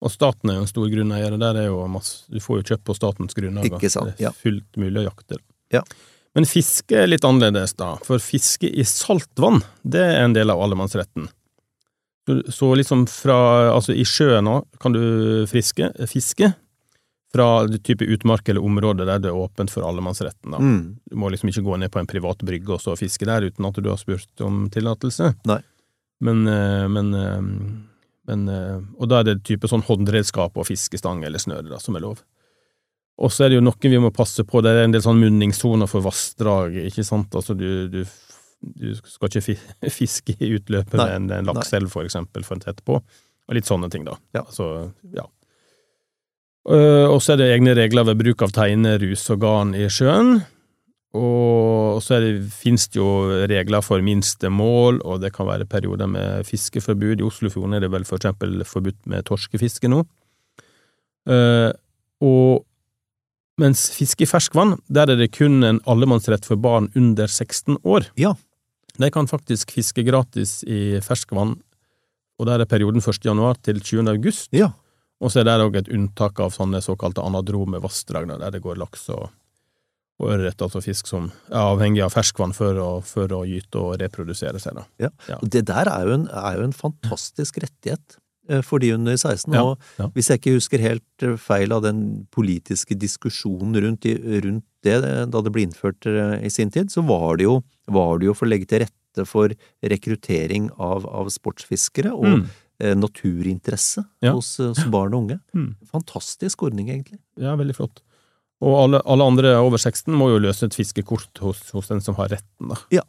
[0.02, 2.68] Og staten er jo en stor grunneier, og der er jo masse Du får jo
[2.72, 3.36] kjøpt på statens
[3.92, 5.42] sant, Det er fullt mulig å jakte.
[5.76, 5.84] Ja.
[6.38, 7.98] Men fiske er litt annerledes, da.
[8.06, 11.28] For fiske i saltvann, det er en del av allemannsretten.
[12.54, 13.38] Så, liksom fra
[13.74, 16.54] Altså, i sjøen òg kan du friske, fiske.
[17.30, 20.50] fra type utmark eller område der det er åpent for allemannsretten.
[20.50, 20.80] Mm.
[21.12, 23.68] Du må liksom ikke gå ned på en privat brygge og så fiske der uten
[23.70, 25.36] at du har spurt om tillatelse.
[26.26, 27.42] Men, eh, men, eh,
[28.28, 31.96] men eh, Og da er det type sånn håndredskap og fiskestang eller snøre da, som
[31.96, 32.24] er lov.
[33.20, 35.20] Og så er det jo noe vi må passe på, det er en del sånn
[35.20, 38.04] munningssoner for vassdrag, ikke sant, altså du, du,
[38.60, 39.58] du skal ikke
[40.00, 43.70] fiske i utløpet med en, en lakseelv, for eksempel, for en tett på, og litt
[43.70, 44.18] sånne ting, da.
[44.36, 44.46] Ja.
[44.46, 45.26] Altså, ja.
[46.70, 50.42] Øh, og så er det egne regler ved bruk av teinerus og garn i sjøen.
[51.18, 52.20] Og så
[52.54, 53.08] fins det, jo
[53.50, 57.18] regler for minstemål, og det kan være perioder med fiskeforbud.
[57.18, 60.04] I Oslofjorden er det vel for eksempel forbudt med torskefiske nå.
[61.30, 61.72] Uh,
[62.22, 62.66] og
[63.60, 68.08] mens fiske i ferskvann, der er det kun en allemannsrett for barn under 16 år.
[68.20, 68.36] Ja.
[69.00, 71.56] De kan faktisk fiske gratis i ferskvann,
[72.40, 73.26] og der er perioden 1.
[73.26, 74.08] januar til 20.
[74.12, 74.52] august.
[74.56, 74.72] Ja.
[75.20, 78.80] Og så er det òg et unntak av sånne såkalte anadrome vassdrag, der det går
[78.80, 79.28] laks og,
[80.20, 84.00] og ørret, altså fisk som er avhengig av ferskvann for å, for å gyte og
[84.00, 84.80] reprodusere seg.
[84.80, 84.88] Da.
[85.08, 85.12] Ja.
[85.28, 85.42] Ja.
[85.42, 88.20] Og det der er jo en, er jo en fantastisk rettighet
[88.66, 89.54] for de under 16.
[89.54, 90.08] Ja, Og ja.
[90.16, 92.00] hvis jeg ikke husker helt eh, feil av den
[92.36, 94.06] politiske diskusjonen rundt,
[94.46, 97.60] rundt det eh, da det ble innført eh, i sin tid, så var det jo,
[97.92, 99.52] var det jo for å legge til rette for
[99.84, 102.44] rekruttering av, av sportsfiskere og Mm.
[102.80, 104.32] eh, naturinteresse Ja.
[104.34, 105.40] hos, eh, hos barn og unge.
[105.56, 105.76] Mm.
[105.92, 107.20] Fantastisk ordning, egentlig.
[107.38, 108.00] Ja, veldig flott.
[108.62, 112.16] Og alle, alle andre over 16 må jo løse et fiskekort hos, hos den som
[112.20, 112.76] har retten, da.
[112.92, 113.04] Ja.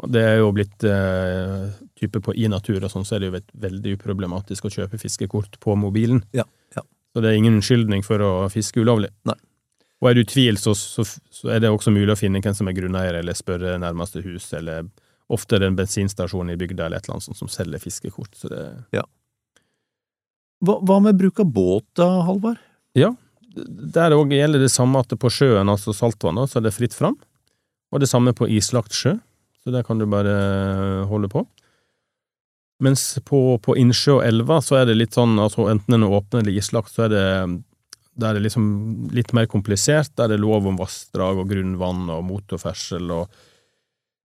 [0.00, 3.28] Og det er jo blitt eh, type på i natur og sånn, så er det
[3.30, 6.22] jo veldig uproblematisk å kjøpe fiskekort på mobilen.
[6.36, 6.84] Ja, ja.
[7.12, 9.10] Så det er ingen unnskyldning for å fiske ulovlig.
[9.28, 9.36] Nei.
[10.00, 12.56] Og er du i tvil, så, så, så er det også mulig å finne hvem
[12.56, 14.88] som er grunneier, eller spørre nærmeste hus, eller
[15.30, 18.32] ofte er det en bensinstasjon i bygda eller et eller annet sånt som selger fiskekort.
[18.38, 18.62] Så det,
[20.64, 22.62] Hva, hva med bruk av båt da, Halvard?
[22.96, 23.12] Ja,
[23.54, 27.18] der òg gjelder det samme at på sjøen, altså saltvannet, så er det fritt fram.
[27.90, 29.16] Og det samme på islagt sjø,
[29.60, 31.44] så der kan du bare holde på.
[32.80, 36.14] Mens på, på innsjø og elver så er det litt sånn, altså enten den er
[36.16, 37.26] åpen eller islagt, så er det
[38.20, 38.64] der er liksom
[39.14, 40.12] litt mer komplisert.
[40.18, 43.38] Der er det lov om vassdrag og grunnvann og motorferdsel og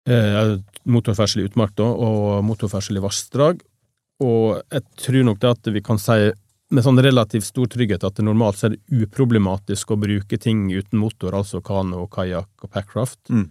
[0.09, 3.61] eh, Motorferdsel i utmark, da, og motorferdsel i vassdrag.
[4.23, 6.33] Og jeg tror nok det at vi kan si
[6.73, 10.71] med sånn relativt stor trygghet at det normalt så er det uproblematisk å bruke ting
[10.73, 13.21] uten motor, altså kano, kajakk og packraft.
[13.29, 13.51] Mm.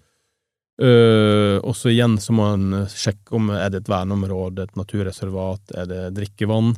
[0.82, 5.76] Eh, og så igjen så må en sjekke om er det et verneområde, et naturreservat,
[5.78, 6.74] er det drikkevann,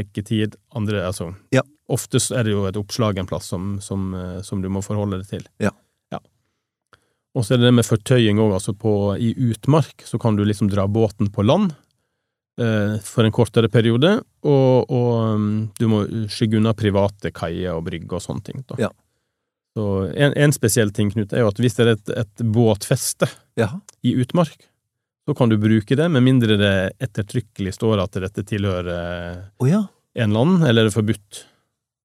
[0.00, 1.64] hekketid, andre altså Ja.
[1.92, 5.18] Ofte er det jo et oppslag en plass som, som, eh, som du må forholde
[5.20, 5.48] deg til.
[5.60, 5.72] Ja.
[7.32, 10.44] Og så er det det med fortøying òg, altså på, i utmark så kan du
[10.44, 11.72] liksom dra båten på land
[12.60, 15.46] uh, for en kortere periode, og, og um,
[15.78, 18.64] du må skygge unna private kaier og brygger og sånne ting.
[18.68, 18.82] Da.
[18.84, 18.92] Ja.
[19.76, 23.28] Så en, en spesiell ting, Knut, er jo at hvis det er et, et båtfeste
[23.56, 23.78] Jaha.
[24.04, 24.66] i utmark,
[25.24, 29.84] så kan du bruke det, med mindre det ettertrykkelig står at dette tilhører oh, ja,
[30.18, 31.44] en land, eller er forbudt.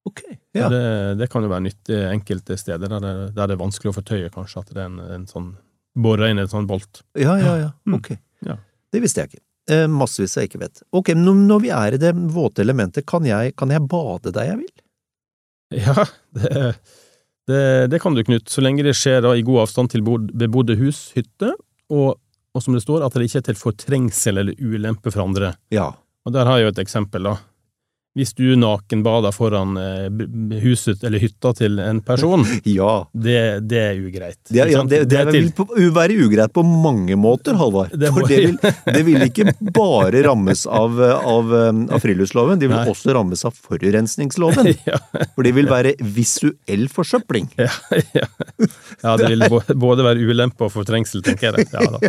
[0.08, 0.22] ok.
[0.56, 0.70] Ja.
[0.72, 0.84] Det,
[1.20, 4.30] det kan jo være nyttig enkelte steder der det, der det er vanskelig å fortøye,
[4.34, 5.50] kanskje, at det er en, en sånn
[5.98, 7.00] Bora inn i en sånn bolt.
[7.18, 7.70] Ja, ja, ja.
[7.90, 7.96] Mm.
[7.98, 8.12] Ok.
[8.46, 8.54] Ja.
[8.94, 9.42] Det visste jeg ikke.
[9.74, 10.84] Eh, massevis jeg ikke vet.
[10.94, 14.52] Ok, men når- vi er i det våte elementet, kan jeg, kan jeg bade der
[14.52, 14.70] jeg vil?
[15.82, 16.06] Ja,
[16.38, 16.76] det,
[17.48, 20.32] det, det kan du, Knut, så lenge det skjer da i god avstand til bod-
[20.36, 21.54] bebodde hus, hytte,
[21.94, 22.18] og,
[22.54, 25.54] og som det står, at det ikke er til fortrengsel eller ulempe for andre.
[25.72, 25.90] Ja.
[26.28, 27.38] Og der har jeg jo et eksempel, da.
[28.18, 30.08] Hvis du nakenbader foran eh,
[30.64, 33.04] huset eller hytta til en person, Ja.
[33.14, 33.36] det,
[33.70, 34.40] det er ugreit.
[34.50, 37.94] Det, er- ja, det, det, er vil på, være ugreit på mange måter, Halvard.
[37.94, 38.58] For det vil,
[38.98, 41.54] det vil ikke bare rammes av, av,
[41.94, 42.88] av friluftsloven, det vil Nei.
[42.96, 44.72] også rammes av forurensningsloven.
[44.90, 44.98] ja,
[45.36, 47.52] For det vil være visuell forsøpling.
[47.62, 47.70] ja,
[48.18, 48.26] ja.
[49.04, 49.46] ja, det vil
[49.78, 51.70] både være ulempe og fortrengsel, tenker jeg.
[51.76, 52.02] Ja da.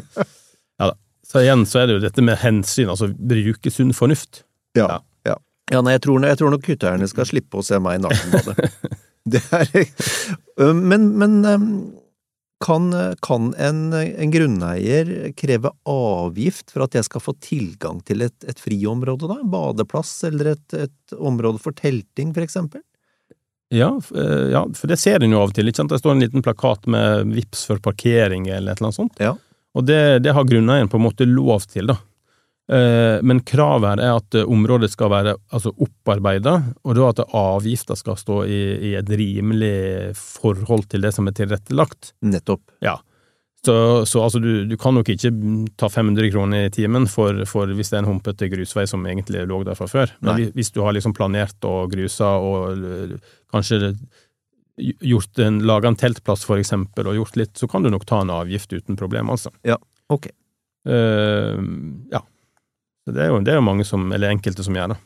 [0.78, 0.94] Ja, da.
[1.28, 4.46] Så igjen så er det jo dette med hensyn, altså bruke sunn fornuft.
[4.78, 5.02] Ja.
[5.72, 5.82] Ja.
[5.84, 8.70] nei, jeg tror, jeg tror nok hytteeierne skal slippe å se meg nakenbade.
[9.28, 9.68] Det er
[10.72, 11.34] Men, men
[12.64, 12.86] kan,
[13.20, 18.58] kan en, en grunneier kreve avgift for at jeg skal få tilgang til et, et
[18.58, 19.36] friområde, da?
[19.42, 22.82] En badeplass eller et, et område for telting, for eksempel?
[23.68, 25.68] Ja, eh, ja, for det ser en jo av og til.
[25.68, 25.92] ikke sant?
[25.92, 29.20] Det står en liten plakat med vips for parkering eller et eller annet sånt.
[29.22, 29.34] Ja.
[29.76, 31.98] Og det, det har grunneieren på en måte lov til, da.
[32.68, 37.22] Eh, Men kravet her er at eh, området skal være altså opparbeida, og da at
[37.26, 42.12] avgifta skal stå i, i et rimelig forhold til det som er tilrettelagt.
[42.28, 42.66] Nettopp.
[42.84, 42.98] Ja.
[43.64, 43.74] Så,
[44.06, 45.32] så altså, du, du, kan nok ikke
[45.80, 49.42] ta 500 kroner i timen for, for hvis det er en humpete grusvei som egentlig
[49.48, 50.12] lå der fra før.
[50.20, 50.46] Men Nei.
[50.54, 53.18] hvis du har liksom planert og grusa og
[53.50, 53.96] kanskje
[54.78, 58.20] gjort en, laga en teltplass for eksempel, og gjort litt, så kan du nok ta
[58.22, 59.50] en avgift uten problem, altså.
[59.66, 59.80] Ja,
[60.12, 60.30] ok.
[60.88, 61.58] Uh,
[62.12, 62.22] ja.
[63.08, 64.98] Det er, jo, det er jo mange som, eller enkelte som gjør det.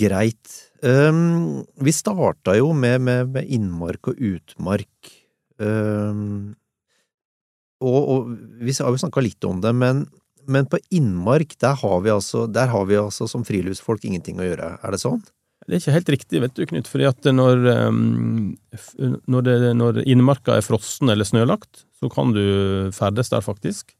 [0.00, 0.56] Greit.
[0.84, 5.12] Um, vi starta jo med, med, med, innmark og utmark.
[5.56, 6.52] Um,
[7.80, 10.04] og, og, vi har jo snakka litt om det, men,
[10.48, 14.48] men, på innmark, der har, vi altså, der har vi altså som friluftsfolk ingenting å
[14.48, 15.24] gjøre, er det sånn?
[15.66, 18.52] Det er ikke helt riktig, vet du, Knut, fordi at når, um,
[19.26, 22.44] når, det, når innmarka er frossen eller snølagt, så kan du
[22.94, 23.96] ferdes der, faktisk.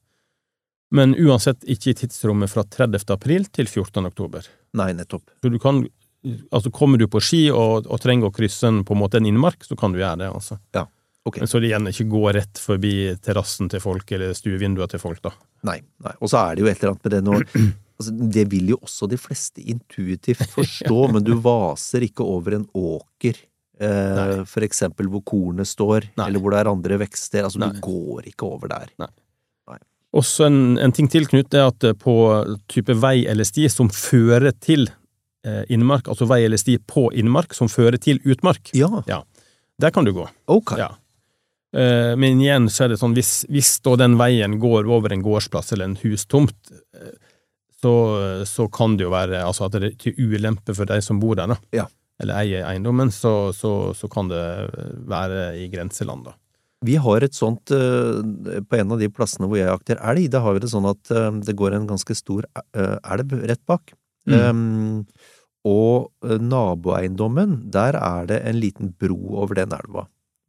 [0.95, 3.09] Men uansett ikke i tidsrommet fra 30.
[3.15, 4.05] april til 14.
[4.07, 4.47] oktober.
[4.79, 5.25] Nei, nettopp.
[5.43, 5.87] Så du kan
[6.51, 9.29] Altså, kommer du på ski og, og trenger å krysse en, på en måte en
[9.29, 10.57] innmark, så kan du gjøre det, altså.
[10.75, 10.83] Ja,
[11.29, 11.39] ok.
[11.39, 15.21] Men så det igjen ikke gå rett forbi terrassen til folk eller stuevinduet til folk,
[15.23, 15.31] da.
[15.69, 16.15] Nei, nei.
[16.19, 17.45] Og så er det jo et eller annet med det når
[18.01, 22.67] altså, Det vil jo også de fleste intuitivt forstå, men du vaser ikke over en
[22.75, 23.39] åker.
[23.77, 26.27] Eh, for eksempel hvor kornet står, nei.
[26.27, 27.47] eller hvor det er andre vekster.
[27.47, 27.71] Altså, nei.
[27.71, 28.91] du går ikke over der.
[29.05, 29.13] Nei.
[30.17, 32.15] Også en, en, ting til, Knut, er at på
[32.73, 37.57] type vei eller sti som fører til eh, innmark, altså vei eller sti på innmark
[37.57, 38.91] som fører til utmark, ja.
[39.11, 39.23] ja
[39.83, 40.29] der kan du gå.
[40.47, 40.73] Ok.
[40.81, 40.95] Ja.
[41.77, 45.25] Eh, men igjen så er det sånn, hvis, hvis da den veien går over en
[45.25, 47.13] gårdsplass eller en hustomt, eh,
[47.83, 47.93] så,
[48.49, 51.37] så, kan det jo være altså at det er til ulempe for de som bor
[51.37, 51.59] der, da.
[51.77, 51.85] Ja.
[52.23, 54.41] Eller eier eiendommen, så, så, så kan det
[55.07, 56.33] være i grenseland, da.
[56.87, 58.19] Vi har et sånt eh,
[58.69, 61.13] På en av de plassene hvor jeg jakter elg, da har vi det sånn at
[61.15, 63.95] eh, det går en ganske stor eh, elv rett bak.
[64.27, 64.37] Mm.
[64.37, 65.33] Um,
[65.67, 70.05] og naboeiendommen, der er det en liten bro over den elva.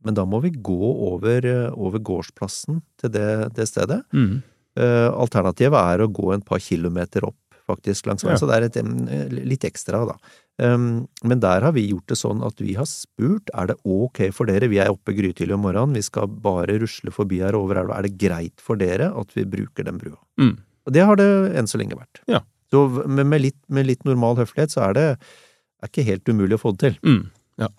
[0.06, 0.78] Men da må vi gå
[1.10, 4.04] over, over gårdsplassen til det, det stedet.
[4.14, 4.44] Mm.
[4.78, 8.42] Uh, alternativet er å gå en par kilometer opp faktisk langs veien, ja.
[8.42, 10.16] så det er et, litt ekstra, da.
[10.58, 14.24] Um, men der har vi gjort det sånn at vi har spurt er det ok
[14.34, 17.78] for dere, vi er oppe grytidlig om morgenen, vi skal bare rusle forbi her over
[17.84, 20.18] elva, er det greit for dere at vi bruker den brua?
[20.42, 20.56] Mm.
[20.88, 22.24] Og det har det enn så lenge vært.
[22.32, 22.42] Ja.
[22.74, 26.58] Så med, med, litt, med, litt, normal høflighet så er det er ikke helt umulig
[26.58, 26.98] å få det til.
[27.06, 27.22] Mm.
[27.62, 27.70] Ja.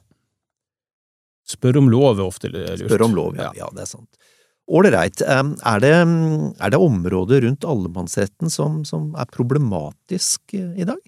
[1.48, 2.78] Spør om lov er ofte lurt.
[2.84, 3.50] Spør om lov, ja.
[3.50, 3.64] ja.
[3.64, 4.34] ja det er sant.
[4.68, 5.22] Ålreit.
[5.24, 11.00] Er, det, er det områder rundt allemannsretten som, som er problematisk i dag?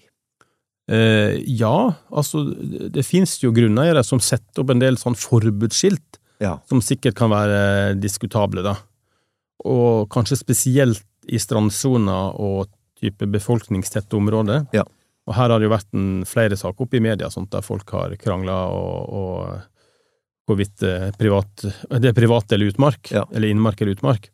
[0.91, 2.43] Eh, ja, altså
[2.91, 6.57] det finnes jo grunneiere som setter opp en del sånn forbudsskilt, ja.
[6.67, 8.75] som sikkert kan være diskutable, da.
[9.71, 14.65] Og kanskje spesielt i strandsona og type befolkningstette områder.
[14.75, 14.83] Ja.
[15.29, 17.89] Og her har det jo vært en, flere saker oppe i media sånt, der folk
[17.93, 19.51] har krangla og,
[20.49, 20.83] hvorvidt
[21.15, 21.63] privat,
[22.01, 23.23] det er privat eller utmark, ja.
[23.31, 24.31] eller innmark eller utmark.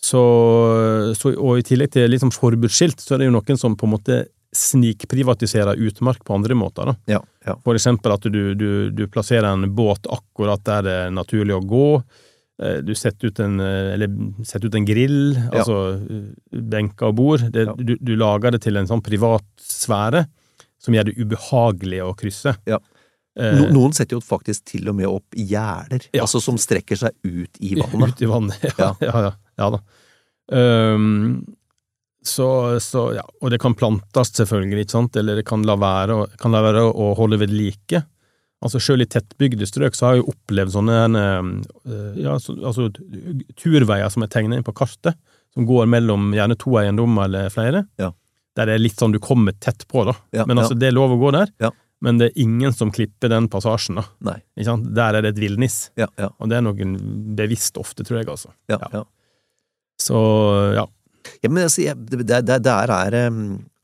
[0.00, 0.22] Så,
[1.18, 3.94] så, og i tillegg til liksom forbudsskilt, så er det jo noen som på en
[3.96, 4.22] måte
[4.56, 6.90] snikprivatiserer utmark på andre måter.
[6.90, 7.16] Da.
[7.16, 7.56] Ja, ja.
[7.64, 11.62] For eksempel at du, du, du, plasserer en båt akkurat der det er naturlig å
[11.64, 11.90] gå.
[12.62, 14.12] Eh, du setter ut en, eller
[14.46, 15.60] setter ut en grill, ja.
[15.60, 15.78] altså
[16.72, 17.46] benker og bord.
[17.52, 20.26] Det, du, du, lager det til en sånn privat sfære
[20.82, 22.56] som gjør det ubehagelig å krysse.
[22.68, 22.80] Ja.
[23.36, 27.58] No, noen setter jo faktisk til og med opp gjerder, altså som strekker seg ut
[27.60, 28.14] i vannet.
[28.16, 28.94] Ut i vannet, ja.
[29.04, 29.12] ja.
[29.26, 29.80] ja, ja da.
[30.46, 31.42] Um,
[32.28, 32.48] så,
[32.82, 36.54] så, ja, Og det kan plantes, selvfølgelig, ikke sant, eller det kan la være, kan
[36.54, 38.02] la være å holde ved like.
[38.64, 42.88] Altså Selv i tettbygde strøk så har jeg jo opplevd sånne uh, ja, så, altså,
[43.60, 45.18] turveier som er tegnet inn på kartet,
[45.54, 47.84] som går mellom gjerne to eiendommer eller flere.
[48.00, 48.12] Ja.
[48.56, 50.16] Der det er litt sånn du kommer tett på, da.
[50.32, 51.52] Ja, Men altså, det er lov å gå der.
[52.04, 54.00] Men det er ingen som klipper den passasjen.
[54.00, 54.04] da.
[54.24, 54.38] Nei.
[54.56, 54.88] Ikke sant?
[54.96, 56.28] Der er det et villnis, ja, ja.
[56.36, 56.96] og det er noen
[57.36, 58.52] bevisst ofte, tror jeg, altså.
[58.72, 59.04] Ja, ja.
[60.00, 60.18] Så,
[60.76, 60.84] ja.
[61.42, 63.18] Ja, men altså, jeg, det, det, der er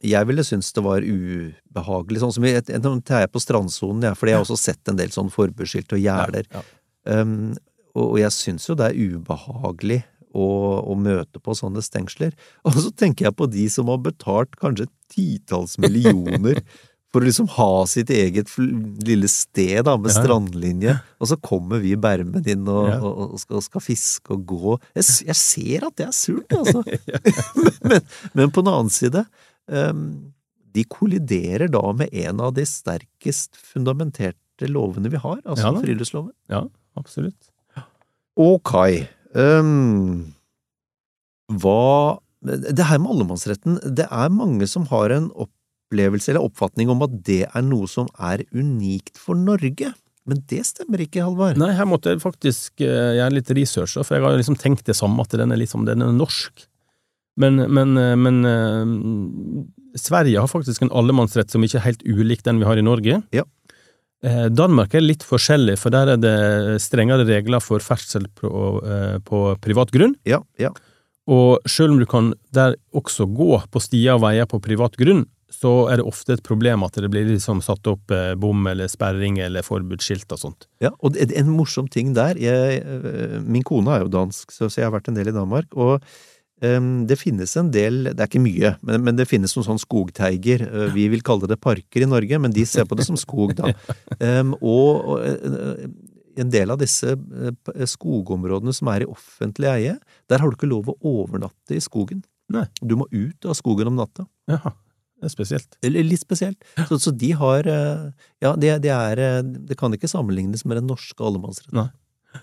[0.02, 4.32] Jeg ville synes det var ubehagelig, sånn som jeg, jeg jeg på strandsonen, jeg, fordi
[4.32, 6.48] jeg har også sett en del sånn forbudsskilt og gjerder.
[7.06, 7.52] Um,
[7.94, 10.02] og, og jeg synes jo det er ubehagelig
[10.32, 10.46] å,
[10.80, 12.34] å, møte på sånne stengsler.
[12.66, 16.62] Og så tenker jeg på de som har betalt kanskje titalls millioner
[17.12, 20.16] for å liksom ha sitt eget lille sted da, med ja.
[20.16, 22.98] strandlinje, og så kommer vi bermen inn og, ja.
[23.04, 24.76] og, skal, skal, fiske og gå.
[24.96, 26.80] Jeg, jeg, ser at det er surt, altså.
[27.60, 29.26] men, men, men, på den annen side,
[29.68, 30.06] um,
[30.72, 36.32] de kolliderer da med en av de sterkest fundamenterte lovene vi har, altså ja, friluftsloven.
[36.52, 36.64] Ja,
[36.96, 37.52] absolutt.
[38.40, 38.72] Ok.
[39.36, 40.32] Um,
[41.52, 45.52] hva Det her med allemannsretten, det er mange som har en opp
[45.92, 49.92] opplevelse eller oppfatning om at det er noe som er unikt for Norge.
[50.24, 51.58] Men det stemmer ikke, Halvard.
[51.58, 54.96] Nei, her måtte jeg faktisk uh, gjøre litt research, for jeg har liksom tenkt det
[54.96, 56.68] samme, at den er liksom, den er norsk.
[57.42, 62.46] Men, men, uh, men uh, Sverige har faktisk en allemannsrett som ikke er helt ulik
[62.46, 63.20] den vi har i Norge.
[63.34, 63.48] Ja.
[64.54, 68.52] Danmark er litt forskjellig, for der er det strengere regler for ferdsel på,
[69.26, 70.12] på privat grunn.
[70.22, 70.70] Ja, ja.
[71.26, 75.24] Og selv om du kan der også gå på stier og veier på privat grunn,
[75.52, 78.90] så er det ofte et problem at det blir liksom satt opp eh, bom eller
[78.90, 80.68] sperring eller forbudsskilt og sånt.
[80.82, 84.86] Ja, og en morsom ting der jeg, eh, Min kone er jo dansk, så jeg
[84.88, 85.98] har vært en del i Danmark, og
[86.64, 89.82] um, det finnes en del Det er ikke mye, men, men det finnes noen sånn
[89.82, 90.64] skogteiger.
[90.70, 93.54] Uh, vi vil kalle det parker i Norge, men de ser på det som skog,
[93.58, 93.74] da.
[94.62, 97.12] Og, og en del av disse
[97.92, 99.96] skogområdene som er i offentlig eie,
[100.30, 102.22] der har du ikke lov å overnatte i skogen.
[102.52, 102.64] Nei.
[102.80, 104.24] Du må ut av skogen om natta.
[104.50, 104.72] Jaha.
[105.22, 105.76] Er spesielt.
[105.86, 106.64] Litt spesielt.
[106.88, 107.68] Så, så, de har
[108.42, 111.92] Ja, det, de er Det kan ikke sammenlignes med den norske allemannsretten.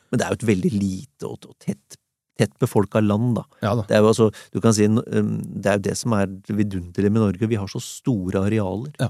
[0.09, 1.97] Men det er jo et veldig lite og, og tett,
[2.39, 3.45] tett befolka land, da.
[3.63, 3.85] Ja, da.
[3.89, 7.23] Det er jo altså Du kan si Det er jo det som er vidunderlig med
[7.23, 7.49] Norge.
[7.49, 8.93] Vi har så store arealer.
[9.01, 9.09] Ja.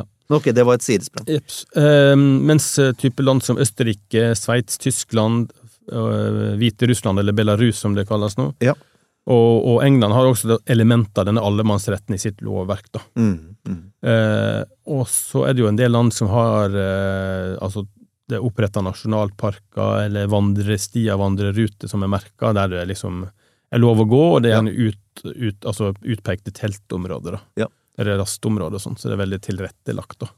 [0.00, 0.06] ja.
[0.32, 1.28] Ok, det var et sidesprang.
[1.30, 1.64] Jeps.
[1.76, 5.52] Uh, mens type land som Østerrike, Sveits, Tyskland,
[5.92, 8.76] uh, Hviterussland, eller Belarus som det kalles nå, ja
[9.24, 12.90] og, og, England har også elementer av denne allemannsretten i sitt lovverk.
[12.92, 13.00] da.
[13.16, 13.78] Mm, mm.
[14.04, 14.62] Eh,
[14.92, 17.86] og så er det jo en del land som har eh, altså
[18.28, 24.00] det er oppretta nasjonalparker eller vandrestier, vandreruter som er merka, der det liksom er lov
[24.04, 27.36] å gå, og det er gjerne ut, ut, altså utpekte teltområder.
[27.36, 27.64] da.
[27.64, 27.68] Ja.
[28.00, 30.18] Eller rastområder og sånn, så det er veldig tilrettelagt.
[30.24, 30.30] da.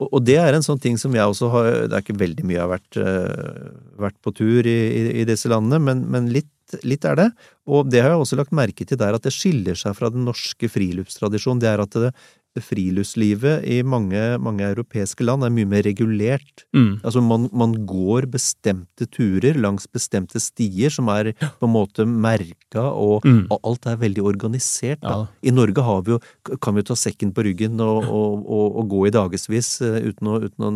[0.00, 2.44] Og, og, det er en sånn ting som jeg også har Det er ikke veldig
[2.48, 6.32] mye jeg har vært, uh, vært på tur i, i, i, disse landene, men, men
[6.34, 6.50] litt
[6.86, 7.28] litt er det.
[7.70, 10.26] Og det har jeg også lagt merke til der, at det skiller seg fra den
[10.28, 11.62] norske friluftstradisjonen.
[11.62, 12.14] Det er at det,
[12.62, 16.62] friluftslivet i mange, mange, europeiske land er mye mer regulert.
[16.76, 17.00] Mm.
[17.02, 22.86] Altså man, man, går bestemte turer langs bestemte stier som er på en måte merka,
[22.92, 23.48] og, mm.
[23.50, 25.02] og alt er veldig organisert.
[25.02, 25.26] Ja.
[25.42, 26.20] I Norge har vi jo,
[26.62, 28.46] kan vi jo ta sekken på ryggen og, og,
[28.78, 30.72] og gå i dagevis uh, uten, uten å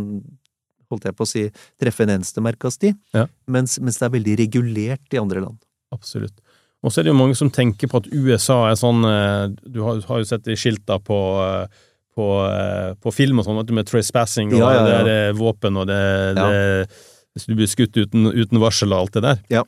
[0.89, 1.47] holdt jeg på å si,
[1.80, 3.26] treffe en eneste merka sti, ja.
[3.51, 5.59] mens, mens det er veldig regulert i andre land.
[5.95, 6.36] Absolutt.
[6.84, 9.80] Og så er det jo mange som tenker på at USA er sånn eh, Du
[9.82, 14.55] har, jo sett de skilta på, eh, på, eh, på, film og sånn, med trespassing
[14.55, 15.01] og ja, ja, ja.
[15.07, 15.99] det er våpen og det,
[16.39, 19.43] det Du blir skutt uten, uten, varsel og alt det der.
[19.59, 19.64] Ja.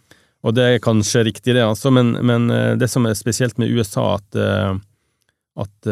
[0.47, 2.49] Og det er kanskje riktig, det, altså, men, men
[2.81, 4.39] det som er spesielt med USA, at
[5.61, 5.89] at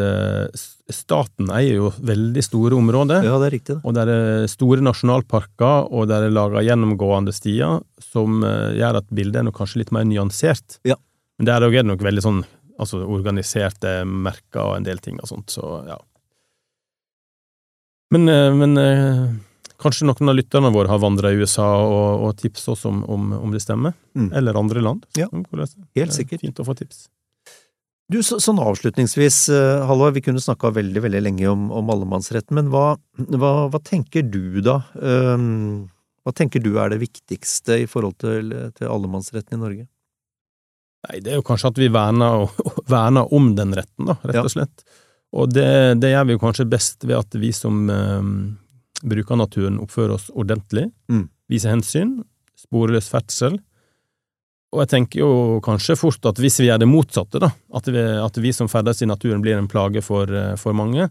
[0.89, 3.25] staten eier jo veldig store områder.
[3.25, 3.75] Ja, det er riktig.
[3.83, 9.41] Og det er store nasjonalparker, og det er laga gjennomgående stier, som gjør at bildet
[9.41, 10.79] er nok kanskje litt mer nyansert.
[10.89, 10.97] Ja.
[11.37, 12.41] Men der òg er det nok veldig sånn
[12.79, 15.99] altså organiserte merker og en del ting og sånt, så ja.
[18.15, 18.25] Men,
[18.57, 18.79] men
[19.79, 23.31] kanskje noen av lytterne våre har vandra i USA og, og tips oss om, om,
[23.37, 23.93] om det stemmer?
[24.17, 24.31] Mm.
[24.39, 25.05] Eller andre land?
[25.19, 26.41] Ja, helt sikkert.
[26.43, 27.07] Fint å få tips.
[28.09, 32.57] Du, så, Sånn avslutningsvis, uh, Halvard, vi kunne snakka veldig veldig lenge om, om allemannsretten,
[32.57, 32.95] men hva,
[33.29, 34.79] hva, hva, tenker du da?
[34.97, 35.85] Um,
[36.25, 39.85] hva tenker du er det viktigste i forhold til, til, allemannsretten i Norge?
[41.05, 42.49] Nei, Det er jo kanskje at vi verner,
[42.95, 44.83] verner om den retten, da, rett og slett.
[44.83, 45.05] Ja.
[45.39, 45.69] Og det,
[46.01, 48.35] det, gjør vi jo kanskje best ved at vi som um,
[49.05, 51.27] bruker naturen, oppfører oss ordentlig, mm.
[51.53, 52.17] viser hensyn,
[52.57, 53.59] sporløs ferdsel,
[54.69, 55.31] og jeg tenker jo
[55.65, 59.01] kanskje fort at hvis vi gjør det motsatte, da, at vi, at vi som ferdes
[59.01, 61.09] i naturen blir en plage for, eh, for mange,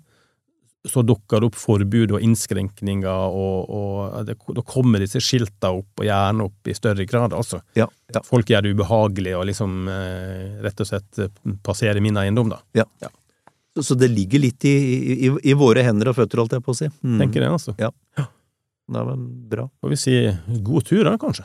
[0.86, 5.90] så dukker det opp forbud og innskrenkninger, og, og det, da kommer disse skilta opp,
[5.98, 7.58] og gjerne opp i større grad, altså.
[7.76, 8.22] Ja, ja.
[8.24, 11.22] Folk gjør det ubehagelig og liksom eh, rett og slett
[11.66, 12.62] passerer min eiendom, da.
[12.78, 12.86] Ja.
[13.02, 13.10] ja.
[13.74, 14.76] Så, så, det ligger litt i,
[15.26, 16.88] i, i, våre hender og føtter, holdt jeg på å si.
[17.02, 17.20] Mm.
[17.24, 17.74] Tenker det, altså.
[17.82, 17.90] Ja.
[18.88, 19.66] Nei, men bra.
[19.82, 20.18] Får vi si
[20.64, 21.44] god tur, da, kanskje?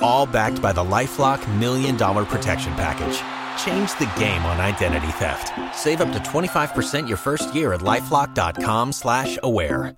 [0.00, 3.22] All backed by the LifeLock Million Dollar Protection Package.
[3.62, 5.52] Change the game on identity theft.
[5.76, 9.96] Save up to 25% your first year at LifeLock.com slash aware.